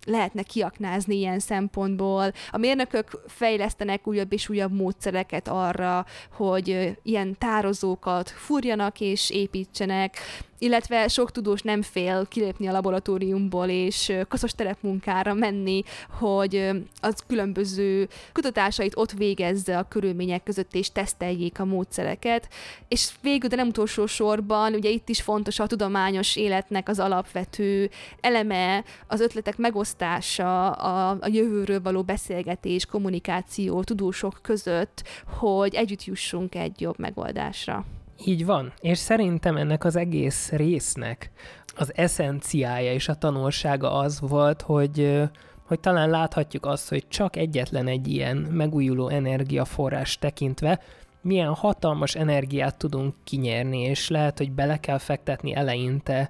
lehetne 0.06 0.44
kiaknázni 0.44 1.16
ilyen 1.16 1.40
szempontból. 1.40 2.32
A 2.52 2.58
mérnökök 2.58 3.24
fejlesztenek 3.28 4.08
újabb 4.08 4.34
és 4.34 4.50
újabb 4.50 4.74
módszereket 4.74 5.48
arra, 5.48 6.06
hogy 6.32 6.98
ilyen 7.04 7.38
tározókat 7.38 8.30
fúrjanak 8.30 9.00
és 9.00 9.30
építsenek, 9.30 10.18
illetve 10.60 11.08
sok 11.08 11.32
tudós 11.32 11.62
nem 11.62 11.82
fél 11.82 12.26
kilépni 12.30 12.68
a 12.68 12.72
laboratóriumból 12.72 13.68
és 13.68 14.14
kaszos 14.28 14.52
terepmunkára 14.52 15.34
menni, 15.34 15.84
hogy 16.20 16.70
az 17.02 17.24
különböző 17.28 18.08
kutatásait 18.34 18.98
ott 18.98 19.12
végezze 19.12 19.78
a 19.78 19.88
körülmények 19.88 20.44
között 20.44 20.76
és 20.76 20.92
teszteljék 20.92 21.60
a 21.60 21.66
módszereket. 21.66 22.48
És 22.88 23.10
végül, 23.22 23.50
de 23.50 23.56
nem 23.56 23.68
utolsó 23.68 24.06
sorban, 24.06 24.74
ugye 24.74 24.90
itt 24.90 25.10
is 25.10 25.22
fontos 25.22 25.60
a 25.60 25.68
tudományos 25.68 26.36
életnek 26.36 26.90
az 26.90 27.00
alapvető 27.00 27.90
eleme, 28.22 28.84
az 29.08 29.20
ötletek 29.20 29.58
megosztása, 29.58 30.72
a, 30.72 31.10
a 31.10 31.28
jövőről 31.28 31.82
való 31.82 32.04
beszélgetés, 32.04 32.86
kommunikáció 32.86 33.84
tudósok 33.84 34.40
között, 34.42 35.04
hogy 35.38 35.76
együtt 35.76 36.04
jussunk 36.04 36.56
egy 36.56 36.82
jobb 36.82 37.00
megoldásra. 37.00 37.86
Így 38.26 38.46
van, 38.46 38.74
és 38.82 38.98
szerintem 38.98 39.58
ennek 39.58 39.84
az 39.84 39.96
egész 39.96 40.52
résznek 40.52 41.32
az 41.76 41.92
eszenciája 41.96 42.94
és 42.94 43.08
a 43.08 43.16
tanulsága 43.16 43.94
az 43.94 44.20
volt, 44.20 44.62
hogy 44.62 45.30
hogy 45.70 45.80
talán 45.80 46.10
láthatjuk 46.10 46.66
azt, 46.66 46.90
hogy 46.90 47.08
csak 47.08 47.36
egyetlen 47.36 47.88
egy 47.88 48.08
ilyen 48.08 48.38
megújuló 48.38 49.08
energiaforrás 49.08 50.18
tekintve 50.18 50.80
milyen 51.22 51.54
hatalmas 51.54 52.16
energiát 52.16 52.78
tudunk 52.78 53.16
kinyerni, 53.24 53.80
és 53.80 54.10
lehet, 54.10 54.38
hogy 54.38 54.52
bele 54.52 54.78
kell 54.78 54.98
fektetni 54.98 55.56
eleinte 55.56 56.30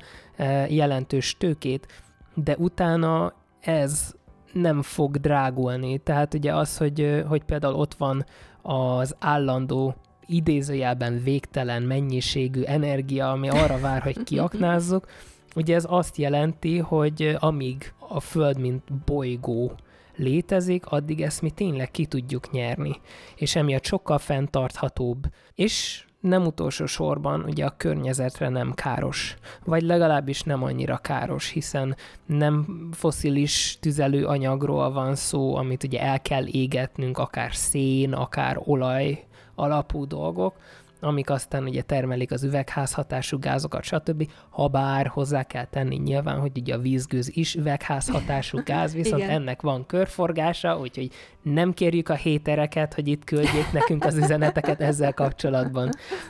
jelentős 0.67 1.35
tőkét, 1.37 1.87
de 2.33 2.55
utána 2.57 3.33
ez 3.59 4.13
nem 4.53 4.81
fog 4.81 5.17
drágulni. 5.17 5.97
Tehát 5.97 6.33
ugye 6.33 6.55
az, 6.55 6.77
hogy, 6.77 7.23
hogy 7.27 7.43
például 7.43 7.75
ott 7.75 7.93
van 7.93 8.25
az 8.61 9.15
állandó 9.19 9.95
idézőjelben 10.29 11.23
végtelen 11.23 11.83
mennyiségű 11.83 12.61
energia, 12.61 13.31
ami 13.31 13.49
arra 13.49 13.79
vár, 13.79 14.01
hogy 14.01 14.23
kiaknázzuk, 14.23 15.07
ugye 15.55 15.75
ez 15.75 15.85
azt 15.87 16.17
jelenti, 16.17 16.77
hogy 16.77 17.35
amíg 17.39 17.93
a 17.97 18.19
Föld, 18.19 18.59
mint 18.59 18.93
bolygó 19.05 19.71
létezik, 20.15 20.85
addig 20.85 21.21
ezt 21.21 21.41
mi 21.41 21.49
tényleg 21.49 21.91
ki 21.91 22.05
tudjuk 22.05 22.51
nyerni. 22.51 22.95
És 23.35 23.55
emiatt 23.55 23.85
sokkal 23.85 24.17
fenntarthatóbb, 24.17 25.25
és 25.55 26.03
nem 26.19 26.45
utolsó 26.45 26.85
sorban 26.85 27.43
ugye 27.43 27.65
a 27.65 27.73
környezetre 27.77 28.49
nem 28.49 28.73
káros, 28.73 29.35
vagy 29.65 29.81
legalábbis 29.81 30.41
nem 30.41 30.63
annyira 30.63 30.97
káros, 30.97 31.49
hiszen 31.49 31.95
nem 32.25 32.87
foszilis 32.91 33.77
tüzelőanyagról 33.79 34.91
van 34.91 35.15
szó, 35.15 35.55
amit 35.55 35.83
ugye 35.83 36.01
el 36.01 36.21
kell 36.21 36.45
égetnünk, 36.45 37.17
akár 37.17 37.55
szén, 37.55 38.13
akár 38.13 38.61
olaj 38.63 39.27
alapú 39.59 40.05
dolgok, 40.07 40.55
amik 41.01 41.29
aztán 41.29 41.63
ugye 41.63 41.81
termelik 41.81 42.31
az 42.31 42.43
üvegházhatású 42.43 43.39
gázokat, 43.39 43.83
stb. 43.83 44.29
Ha 44.49 44.67
bár 44.67 45.07
hozzá 45.07 45.43
kell 45.43 45.65
tenni 45.65 45.95
nyilván, 45.95 46.39
hogy 46.39 46.51
ugye 46.57 46.73
a 46.73 46.79
vízgőz 46.79 47.37
is 47.37 47.55
üvegházhatású 47.55 48.59
gáz, 48.63 48.93
viszont 49.01 49.23
ennek 49.23 49.61
van 49.61 49.85
körforgása, 49.85 50.79
úgyhogy 50.79 51.11
nem 51.41 51.73
kérjük 51.73 52.09
a 52.09 52.15
hétereket, 52.15 52.93
hogy 52.93 53.07
itt 53.07 53.23
küldjék 53.23 53.71
nekünk 53.71 54.05
az 54.05 54.17
üzeneteket 54.17 54.81
ezzel 54.81 55.13
kapcsolatban. 55.13 55.89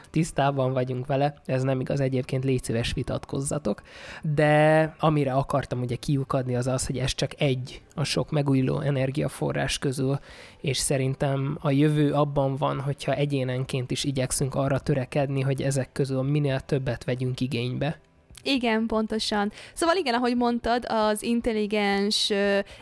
Tisztában 0.09 0.73
vagyunk 0.73 1.05
vele, 1.05 1.33
ez 1.45 1.63
nem 1.63 1.79
igaz, 1.79 1.99
egyébként 1.99 2.43
légy 2.43 2.63
szíves 2.63 2.93
vitatkozzatok. 2.93 3.81
De 4.21 4.95
amire 4.99 5.33
akartam 5.33 5.81
ugye 5.81 5.95
kiukadni 5.95 6.55
az 6.55 6.67
az, 6.67 6.85
hogy 6.85 6.97
ez 6.97 7.15
csak 7.15 7.41
egy 7.41 7.81
a 7.95 8.03
sok 8.03 8.31
megújuló 8.31 8.79
energiaforrás 8.79 9.77
közül, 9.77 10.19
és 10.61 10.77
szerintem 10.77 11.57
a 11.61 11.71
jövő 11.71 12.13
abban 12.13 12.55
van, 12.55 12.79
hogyha 12.79 13.13
egyénenként 13.13 13.91
is 13.91 14.03
igyekszünk 14.03 14.55
arra 14.55 14.79
törekedni, 14.79 15.41
hogy 15.41 15.61
ezek 15.61 15.91
közül 15.91 16.21
minél 16.21 16.59
többet 16.59 17.03
vegyünk 17.03 17.39
igénybe. 17.39 17.99
Igen, 18.43 18.85
pontosan. 18.85 19.51
Szóval 19.73 19.95
igen, 19.95 20.13
ahogy 20.13 20.35
mondtad, 20.35 20.85
az 20.87 21.23
intelligens 21.23 22.31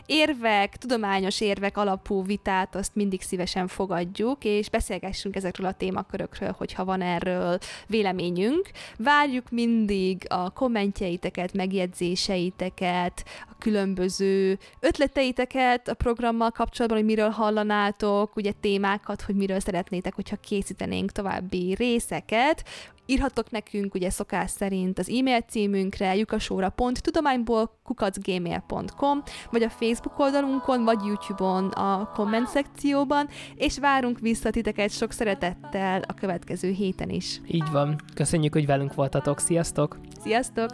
érvek, 0.06 0.76
tudományos 0.76 1.40
érvek 1.40 1.76
alapú 1.76 2.24
vitát 2.24 2.74
azt 2.74 2.94
mindig 2.94 3.22
szívesen 3.22 3.66
fogadjuk, 3.68 4.44
és 4.44 4.70
beszélgessünk 4.70 5.36
ezekről 5.36 5.66
a 5.66 5.72
témakörökről, 5.72 6.54
hogyha 6.58 6.84
van 6.84 7.00
erről 7.00 7.58
véleményünk. 7.86 8.70
Várjuk 8.96 9.50
mindig 9.50 10.24
a 10.28 10.50
kommentjeiteket, 10.50 11.52
megjegyzéseiteket, 11.52 13.24
a 13.50 13.57
különböző 13.58 14.58
ötleteiteket 14.80 15.88
a 15.88 15.94
programmal 15.94 16.50
kapcsolatban, 16.50 16.98
hogy 16.98 17.08
miről 17.08 17.30
hallanátok, 17.30 18.36
ugye 18.36 18.52
témákat, 18.60 19.22
hogy 19.22 19.34
miről 19.34 19.60
szeretnétek, 19.60 20.14
hogyha 20.14 20.36
készítenénk 20.36 21.12
további 21.12 21.74
részeket. 21.74 22.64
Írhatok 23.10 23.50
nekünk 23.50 23.94
ugye 23.94 24.10
szokás 24.10 24.50
szerint 24.50 24.98
az 24.98 25.08
e-mail 25.08 25.40
címünkre 25.40 26.16
jukasóra.tudományból 26.16 27.70
kukacgmail.com, 27.84 29.22
vagy 29.50 29.62
a 29.62 29.70
Facebook 29.70 30.18
oldalunkon, 30.18 30.84
vagy 30.84 30.98
YouTube-on 31.04 31.68
a 31.68 32.10
komment 32.14 32.48
szekcióban, 32.48 33.28
és 33.54 33.78
várunk 33.78 34.18
vissza 34.18 34.50
titeket 34.50 34.90
sok 34.90 35.12
szeretettel 35.12 36.02
a 36.06 36.14
következő 36.14 36.70
héten 36.70 37.10
is. 37.10 37.40
Így 37.46 37.70
van. 37.72 38.00
Köszönjük, 38.14 38.52
hogy 38.52 38.66
velünk 38.66 38.94
voltatok. 38.94 39.38
Sziasztok! 39.38 39.96
Sziasztok! 40.22 40.70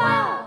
Wow. 0.00 0.39